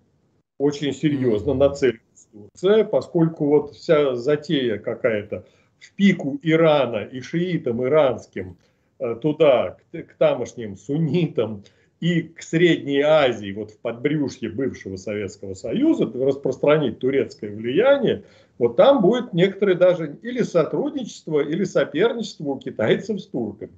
очень 0.57 0.93
серьезно 0.93 1.55
нацелились 1.55 1.99
Турция, 2.31 2.85
поскольку 2.85 3.47
вот 3.47 3.71
вся 3.71 4.15
затея 4.15 4.77
какая-то 4.77 5.43
в 5.83 5.91
пику 5.93 6.39
Ирана 6.41 7.03
и 7.03 7.21
шиитам 7.21 7.83
иранским 7.83 8.57
э, 8.99 9.15
туда, 9.21 9.77
к, 9.91 10.03
к 10.03 10.13
тамошним 10.17 10.77
суннитам 10.77 11.63
и 11.99 12.21
к 12.21 12.41
Средней 12.41 13.01
Азии, 13.01 13.53
вот 13.53 13.71
в 13.71 13.77
подбрюшье 13.79 14.49
бывшего 14.49 14.95
Советского 14.95 15.53
Союза, 15.53 16.11
распространить 16.13 16.99
турецкое 16.99 17.51
влияние, 17.51 18.23
вот 18.57 18.75
там 18.75 19.01
будет 19.01 19.33
некоторое 19.33 19.75
даже 19.75 20.17
или 20.21 20.41
сотрудничество, 20.41 21.39
или 21.39 21.63
соперничество 21.63 22.43
у 22.43 22.59
китайцев 22.59 23.21
с 23.21 23.27
турками. 23.27 23.71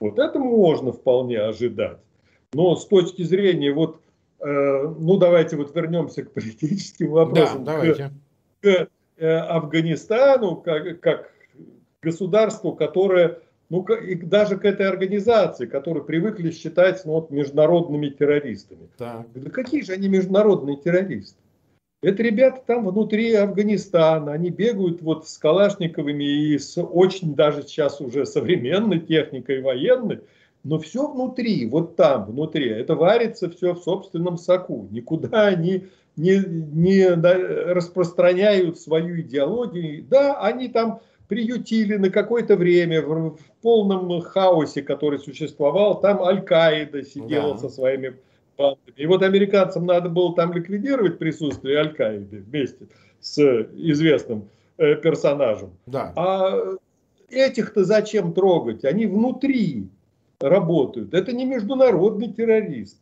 Вот 0.00 0.18
это 0.18 0.38
можно 0.38 0.92
вполне 0.92 1.40
ожидать. 1.40 1.98
Но 2.52 2.76
с 2.76 2.86
точки 2.86 3.22
зрения 3.22 3.72
вот, 3.72 4.00
э, 4.40 4.94
ну 4.98 5.16
давайте 5.16 5.56
вот 5.56 5.74
вернемся 5.74 6.22
к 6.24 6.32
политическим 6.32 7.10
вопросам. 7.10 7.64
Да, 7.64 7.72
давайте. 7.72 8.10
К, 8.60 8.66
к 8.66 8.88
э, 9.18 9.38
Афганистану, 9.38 10.56
как, 10.56 11.00
как 11.00 11.32
государству, 12.02 12.72
которое, 12.72 13.38
ну 13.70 13.82
и 13.84 14.14
даже 14.14 14.56
к 14.56 14.64
этой 14.64 14.88
организации, 14.88 15.66
которые 15.66 16.04
привыкли 16.04 16.50
считать 16.50 17.04
ну, 17.04 17.12
вот, 17.12 17.30
международными 17.30 18.08
террористами. 18.08 18.88
Так. 18.96 19.26
Да 19.34 19.50
какие 19.50 19.82
же 19.82 19.92
они 19.92 20.08
международные 20.08 20.76
террористы? 20.76 21.38
Это 22.00 22.22
ребята 22.22 22.62
там 22.64 22.86
внутри 22.86 23.34
Афганистана, 23.34 24.32
они 24.32 24.50
бегают 24.50 25.02
вот 25.02 25.28
с 25.28 25.36
калашниковыми 25.36 26.52
и 26.52 26.56
с 26.56 26.80
очень 26.80 27.34
даже 27.34 27.62
сейчас 27.62 28.00
уже 28.00 28.24
современной 28.24 29.00
техникой 29.00 29.62
военной, 29.62 30.20
но 30.62 30.78
все 30.78 31.10
внутри, 31.10 31.66
вот 31.66 31.96
там, 31.96 32.26
внутри, 32.26 32.68
это 32.68 32.94
варится 32.94 33.50
все 33.50 33.74
в 33.74 33.82
собственном 33.82 34.36
соку. 34.38 34.86
Никуда 34.92 35.46
они 35.46 35.88
не, 36.16 36.38
не 36.46 37.08
распространяют 37.08 38.78
свою 38.78 39.20
идеологию. 39.20 40.04
Да, 40.08 40.40
они 40.40 40.68
там 40.68 41.00
приютили 41.28 41.96
на 41.96 42.10
какое-то 42.10 42.56
время 42.56 43.02
в, 43.02 43.36
в 43.36 43.40
полном 43.62 44.20
хаосе, 44.22 44.82
который 44.82 45.18
существовал. 45.18 46.00
Там 46.00 46.22
Аль-Каида 46.22 47.02
сидела 47.04 47.52
да. 47.52 47.58
со 47.58 47.68
своими 47.68 48.16
бандами. 48.56 48.94
И 48.96 49.06
вот 49.06 49.22
американцам 49.22 49.86
надо 49.86 50.08
было 50.08 50.34
там 50.34 50.52
ликвидировать 50.52 51.18
присутствие 51.18 51.78
Аль-Каиды 51.78 52.38
вместе 52.38 52.88
с 53.20 53.38
известным 53.74 54.48
э, 54.78 54.96
персонажем. 54.96 55.70
Да. 55.86 56.12
А 56.16 56.76
этих-то 57.28 57.84
зачем 57.84 58.32
трогать? 58.32 58.84
Они 58.84 59.06
внутри 59.06 59.88
работают. 60.40 61.14
Это 61.14 61.32
не 61.32 61.44
международный 61.44 62.32
террорист. 62.32 62.98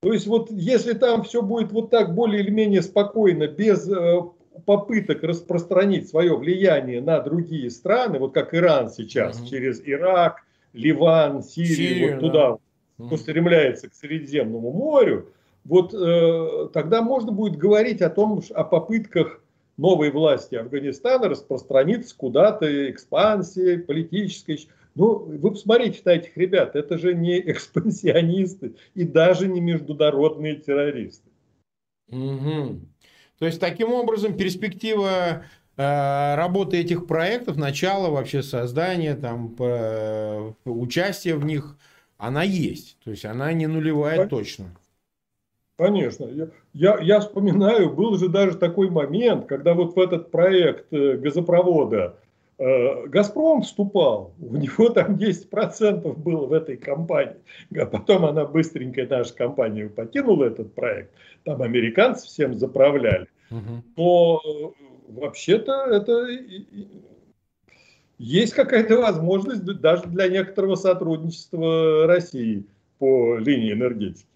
То 0.00 0.12
есть 0.12 0.26
вот 0.26 0.50
если 0.50 0.92
там 0.92 1.24
все 1.24 1.42
будет 1.42 1.72
вот 1.72 1.90
так 1.90 2.14
более 2.14 2.42
или 2.42 2.50
менее 2.50 2.82
спокойно, 2.82 3.48
без 3.48 3.88
э, 3.88 4.20
попыток 4.64 5.22
распространить 5.22 6.08
свое 6.08 6.36
влияние 6.36 7.00
на 7.00 7.20
другие 7.20 7.70
страны, 7.70 8.18
вот 8.18 8.34
как 8.34 8.54
Иран 8.54 8.90
сейчас, 8.90 9.40
угу. 9.40 9.48
через 9.48 9.80
Ирак, 9.84 10.42
Ливан, 10.72 11.42
Сирию, 11.42 11.76
Сирия, 11.76 12.12
вот 12.12 12.20
туда 12.20 12.58
да. 12.98 13.04
устремляется 13.04 13.88
к 13.88 13.94
Средиземному 13.94 14.72
морю, 14.72 15.28
вот 15.64 15.92
э, 15.92 16.68
тогда 16.72 17.02
можно 17.02 17.32
будет 17.32 17.56
говорить 17.56 18.00
о 18.00 18.10
том, 18.10 18.42
о 18.54 18.64
попытках 18.64 19.42
новой 19.76 20.10
власти 20.10 20.56
Афганистана 20.56 21.28
распространиться 21.28 22.16
куда-то, 22.16 22.90
экспансии 22.90 23.76
политической. 23.76 24.68
Ну, 24.94 25.18
вы 25.18 25.50
посмотрите 25.50 26.00
на 26.04 26.10
этих 26.10 26.36
ребят, 26.36 26.74
это 26.74 26.98
же 26.98 27.14
не 27.14 27.38
экспансионисты 27.38 28.74
и 28.94 29.04
даже 29.04 29.46
не 29.46 29.60
международные 29.60 30.56
террористы. 30.56 31.28
Угу. 32.10 32.80
То 33.38 33.46
есть, 33.46 33.60
таким 33.60 33.92
образом, 33.92 34.36
перспектива 34.36 35.44
э, 35.76 36.34
работы 36.34 36.78
этих 36.78 37.06
проектов, 37.06 37.56
начало 37.56 38.10
вообще 38.10 38.42
создания, 38.42 39.14
там, 39.14 39.54
э, 39.58 40.52
участия 40.64 41.34
в 41.34 41.44
них, 41.44 41.76
она 42.16 42.42
есть. 42.42 42.98
То 43.04 43.10
есть, 43.10 43.24
она 43.24 43.52
не 43.52 43.66
нулевая 43.66 44.16
Конечно. 44.16 44.38
точно. 44.38 44.64
Конечно. 45.76 46.24
Я, 46.24 46.48
я, 46.72 46.98
я 47.00 47.20
вспоминаю, 47.20 47.90
был 47.94 48.18
же 48.18 48.28
даже 48.28 48.56
такой 48.56 48.90
момент, 48.90 49.46
когда 49.46 49.74
вот 49.74 49.94
в 49.94 50.00
этот 50.00 50.32
проект 50.32 50.92
э, 50.92 51.16
газопровода 51.16 52.16
Газпром 52.58 53.62
вступал, 53.62 54.34
у 54.40 54.56
него 54.56 54.88
там 54.88 55.14
10% 55.14 56.16
было 56.16 56.46
в 56.46 56.52
этой 56.52 56.76
компании. 56.76 57.36
А 57.76 57.86
потом 57.86 58.24
она 58.24 58.44
быстренько, 58.44 59.06
наша 59.06 59.32
компания 59.34 59.88
покинула 59.88 60.46
этот 60.46 60.74
проект. 60.74 61.12
Там 61.44 61.62
американцы 61.62 62.26
всем 62.26 62.54
заправляли. 62.54 63.28
Но 63.96 64.40
э, 64.44 64.82
вообще-то 65.08 65.72
это 65.86 66.26
есть 68.18 68.52
какая-то 68.52 68.98
возможность 68.98 69.64
даже 69.64 70.04
для 70.06 70.28
некоторого 70.28 70.74
сотрудничества 70.74 72.06
России 72.06 72.66
по 72.98 73.36
линии 73.38 73.72
энергетики. 73.72 74.27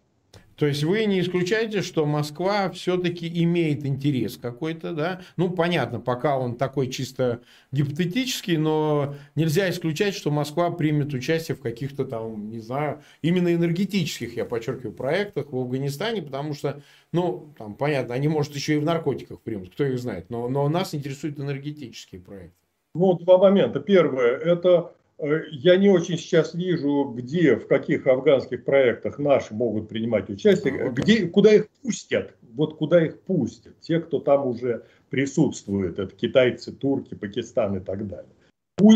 То 0.63 0.69
есть 0.69 0.85
вы 0.85 1.07
не 1.07 1.19
исключаете, 1.19 1.83
что 1.83 2.07
Москва 2.07 2.71
все-таки 2.71 3.29
имеет 3.43 3.85
интерес 3.85 4.37
какой-то, 4.37 4.93
да? 4.93 5.21
Ну, 5.37 5.51
понятно, 5.51 5.99
пока 5.99 6.39
он 6.39 6.55
такой 6.55 6.87
чисто 6.87 7.41
гипотетический, 7.73 8.59
но 8.59 9.17
нельзя 9.35 9.69
исключать, 9.71 10.15
что 10.15 10.31
Москва 10.31 10.71
примет 10.71 11.15
участие 11.15 11.57
в 11.57 11.61
каких-то 11.61 12.05
там, 12.05 12.49
не 12.49 12.61
знаю, 12.61 13.03
именно 13.23 13.53
энергетических, 13.53 14.37
я 14.37 14.45
подчеркиваю, 14.45 14.95
проектах 14.95 15.51
в 15.51 15.57
Афганистане, 15.59 16.23
потому 16.23 16.55
что, 16.55 16.81
ну, 17.11 17.53
там, 17.59 17.75
понятно, 17.75 18.15
они, 18.15 18.29
может, 18.29 18.55
еще 18.55 18.75
и 18.75 18.79
в 18.79 18.85
наркотиках 18.85 19.41
примут, 19.41 19.71
кто 19.71 19.83
их 19.83 19.99
знает, 19.99 20.31
но, 20.31 20.49
но 20.49 20.69
нас 20.69 20.95
интересуют 20.95 21.41
энергетические 21.41 22.21
проекты. 22.21 22.55
Ну, 22.95 23.15
два 23.15 23.39
момента. 23.39 23.81
Первое, 23.81 24.37
это 24.37 24.95
я 25.23 25.77
не 25.77 25.89
очень 25.89 26.19
сейчас 26.19 26.53
вижу, 26.55 27.13
где, 27.17 27.57
в 27.57 27.69
каких 27.69 28.07
афганских 28.07 28.65
проектах 28.65 29.19
наши 29.19 29.55
могут 29.55 29.89
принимать 29.89 30.29
участие, 30.29 30.91
где, 30.91 31.27
куда 31.27 31.55
их 31.55 31.69
пустят, 31.83 32.35
вот 32.55 32.77
куда 32.77 33.05
их 33.05 33.21
пустят, 33.21 33.79
те, 33.81 34.01
кто 34.01 34.19
там 34.19 34.47
уже 34.47 34.85
присутствует, 35.11 35.99
это 35.99 36.15
китайцы, 36.15 36.73
турки, 36.73 37.15
Пакистан 37.15 37.77
и 37.77 37.81
так 37.81 38.09
далее. 38.09 38.31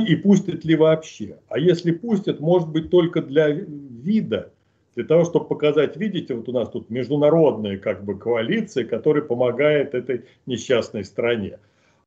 И 0.09 0.17
пустят 0.17 0.65
ли 0.65 0.75
вообще? 0.75 1.39
А 1.49 1.59
если 1.59 1.93
пустят, 1.93 2.41
может 2.41 2.71
быть 2.71 2.91
только 2.91 3.23
для 3.23 3.49
вида, 3.49 4.53
для 4.97 5.05
того, 5.05 5.25
чтобы 5.25 5.47
показать, 5.47 5.97
видите, 5.97 6.35
вот 6.35 6.49
у 6.49 6.53
нас 6.53 6.71
тут 6.71 6.91
международная 6.91 7.79
как 7.79 8.03
бы 8.03 8.19
коалиция, 8.19 8.85
которая 8.85 9.23
помогает 9.23 9.95
этой 9.95 10.25
несчастной 10.47 11.05
стране. 11.05 11.59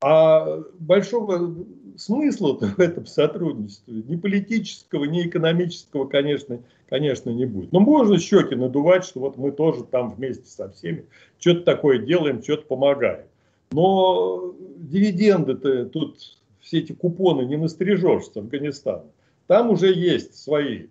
А 0.02 0.60
большого 0.80 1.66
смысла 1.98 2.58
в 2.58 2.80
этом 2.80 3.06
сотрудничестве, 3.06 3.96
ни 3.96 4.16
политического, 4.16 5.04
ни 5.04 5.28
экономического, 5.28 6.06
конечно, 6.08 6.62
конечно, 6.88 7.30
не 7.32 7.46
будет. 7.46 7.74
Но 7.74 7.82
можно 7.82 8.18
щеки 8.18 8.56
надувать, 8.56 9.04
что 9.04 9.20
вот 9.20 9.38
мы 9.38 9.52
тоже 9.52 9.84
там 9.84 10.12
вместе 10.12 10.46
со 10.46 10.70
всеми 10.70 11.06
что-то 11.38 11.62
такое 11.62 12.00
делаем, 12.00 12.42
что-то 12.42 12.66
помогаем. 12.66 13.26
Но 13.72 14.56
дивиденды-то 14.78 15.86
тут 15.86 16.18
все 16.62 16.80
эти 16.80 16.94
купоны 16.94 17.44
не 17.44 17.58
настрижешь 17.58 18.26
с 18.26 18.38
Афганистана. 18.38 19.06
Там 19.48 19.70
уже 19.70 19.94
есть 19.94 20.36
свои 20.36 20.88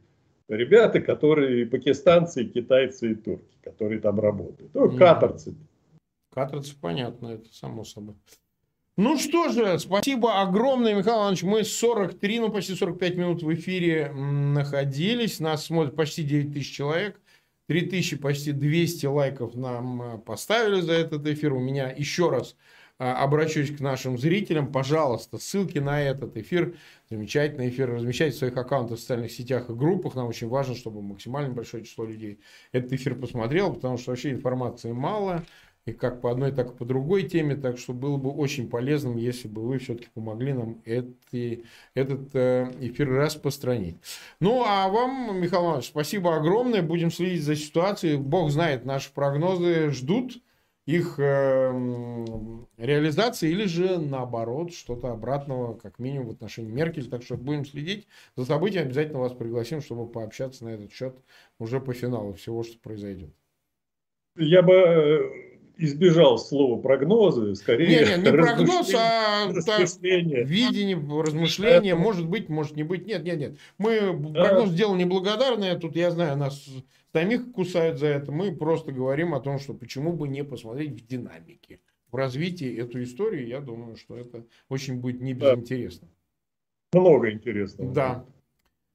ребята, 0.48 1.00
которые 1.00 1.66
пакистанцы, 1.66 2.44
китайцы 2.44 3.12
и 3.12 3.14
турки, 3.14 3.56
которые 3.62 4.00
там 4.00 4.20
работают. 4.20 4.70
Ну, 4.74 4.96
катарцы. 4.96 5.54
Катарцы, 6.32 6.74
понятно, 6.80 7.28
это 7.28 7.48
само 7.52 7.84
собой. 7.84 8.14
Ну 8.98 9.16
что 9.16 9.48
же, 9.48 9.78
спасибо 9.78 10.40
огромное, 10.42 10.92
Михаил 10.92 11.18
Иванович. 11.18 11.44
Мы 11.44 11.62
43, 11.62 12.40
ну 12.40 12.50
почти 12.50 12.74
45 12.74 13.14
минут 13.14 13.42
в 13.44 13.54
эфире 13.54 14.10
находились. 14.12 15.38
Нас 15.38 15.66
смотрит 15.66 15.94
почти 15.94 16.24
9 16.24 16.52
тысяч 16.52 16.74
человек. 16.74 17.20
3000, 17.68 18.16
почти 18.16 18.50
200 18.50 19.06
лайков 19.06 19.54
нам 19.54 20.02
э, 20.02 20.18
поставили 20.18 20.80
за 20.80 20.94
этот 20.94 21.24
эфир. 21.28 21.52
У 21.52 21.60
меня 21.60 21.88
еще 21.90 22.28
раз 22.28 22.56
э, 22.98 23.04
обращусь 23.04 23.70
к 23.70 23.78
нашим 23.78 24.18
зрителям. 24.18 24.72
Пожалуйста, 24.72 25.38
ссылки 25.38 25.78
на 25.78 26.02
этот 26.02 26.36
эфир, 26.36 26.74
замечательный 27.08 27.68
эфир, 27.68 27.88
размещайте 27.94 28.34
в 28.34 28.38
своих 28.40 28.56
аккаунтах 28.56 28.98
в 28.98 29.00
социальных 29.00 29.30
сетях 29.30 29.70
и 29.70 29.74
группах. 29.74 30.16
Нам 30.16 30.26
очень 30.26 30.48
важно, 30.48 30.74
чтобы 30.74 31.02
максимально 31.02 31.54
большое 31.54 31.84
число 31.84 32.04
людей 32.04 32.40
этот 32.72 32.92
эфир 32.94 33.14
посмотрел, 33.14 33.72
потому 33.72 33.96
что 33.96 34.10
вообще 34.10 34.32
информации 34.32 34.90
мало 34.90 35.44
и 35.88 35.92
как 35.92 36.20
по 36.20 36.30
одной, 36.30 36.52
так 36.52 36.72
и 36.72 36.76
по 36.76 36.84
другой 36.84 37.24
теме. 37.24 37.56
Так 37.56 37.78
что 37.78 37.92
было 37.92 38.16
бы 38.16 38.30
очень 38.30 38.68
полезным, 38.68 39.16
если 39.16 39.48
бы 39.48 39.66
вы 39.66 39.78
все-таки 39.78 40.08
помогли 40.14 40.52
нам 40.52 40.80
эти, 40.84 41.64
этот 41.94 42.34
э, 42.34 42.70
эфир 42.80 43.10
распространить. 43.10 43.96
Ну, 44.40 44.62
а 44.64 44.88
вам, 44.88 45.40
Михаил 45.40 45.64
Иванович, 45.64 45.86
спасибо 45.86 46.36
огромное. 46.36 46.82
Будем 46.82 47.10
следить 47.10 47.42
за 47.42 47.56
ситуацией. 47.56 48.16
Бог 48.16 48.50
знает, 48.50 48.84
наши 48.84 49.12
прогнозы 49.12 49.90
ждут 49.90 50.42
их 50.88 51.16
э, 51.18 51.70
реализации 52.78 53.50
или 53.50 53.66
же 53.66 53.98
наоборот 53.98 54.72
что-то 54.72 55.12
обратного, 55.12 55.74
как 55.74 55.98
минимум 55.98 56.28
в 56.28 56.30
отношении 56.30 56.70
Меркель. 56.70 57.10
Так 57.10 57.22
что 57.22 57.36
будем 57.36 57.66
следить 57.66 58.08
за 58.36 58.46
событиями. 58.46 58.86
Обязательно 58.86 59.18
вас 59.18 59.32
пригласим, 59.32 59.82
чтобы 59.82 60.10
пообщаться 60.10 60.64
на 60.64 60.70
этот 60.70 60.92
счет 60.92 61.14
уже 61.58 61.78
по 61.80 61.92
финалу 61.92 62.32
всего, 62.32 62.62
что 62.62 62.78
произойдет. 62.78 63.30
Я 64.36 64.62
бы 64.62 64.72
э, 64.72 65.47
избежал 65.78 66.38
слова 66.38 66.80
прогнозы, 66.80 67.54
скорее... 67.54 67.86
Не, 67.88 68.16
не, 68.16 68.22
не 68.22 68.30
прогноз, 68.30 68.92
а 68.94 69.46
размышление. 69.48 70.44
видение, 70.44 70.96
размышление, 70.96 71.94
может 71.94 72.28
быть, 72.28 72.48
может 72.48 72.76
не 72.76 72.82
быть. 72.82 73.06
Нет, 73.06 73.24
нет, 73.24 73.38
нет. 73.38 73.58
Мы 73.78 74.32
прогноз 74.32 74.72
дело 74.72 74.96
неблагодарное, 74.96 75.78
тут 75.78 75.96
я 75.96 76.10
знаю, 76.10 76.36
нас 76.36 76.68
самих 77.12 77.52
кусают 77.52 77.98
за 77.98 78.08
это. 78.08 78.32
Мы 78.32 78.54
просто 78.54 78.92
говорим 78.92 79.34
о 79.34 79.40
том, 79.40 79.58
что 79.58 79.72
почему 79.72 80.12
бы 80.12 80.28
не 80.28 80.44
посмотреть 80.44 81.00
в 81.00 81.06
динамике, 81.06 81.80
в 82.10 82.16
развитии 82.16 82.76
эту 82.76 83.02
историю. 83.02 83.46
Я 83.46 83.60
думаю, 83.60 83.96
что 83.96 84.16
это 84.16 84.44
очень 84.68 85.00
будет 85.00 85.20
не 85.20 85.32
безинтересно. 85.32 86.08
Да. 86.92 87.00
Много 87.00 87.30
интересного. 87.30 87.92
Да. 87.92 88.24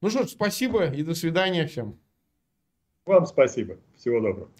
Ну 0.00 0.10
что 0.10 0.24
ж, 0.24 0.28
спасибо 0.28 0.92
и 0.92 1.02
до 1.02 1.14
свидания 1.14 1.66
всем. 1.66 1.98
Вам 3.06 3.26
спасибо. 3.26 3.78
Всего 3.96 4.20
доброго. 4.20 4.50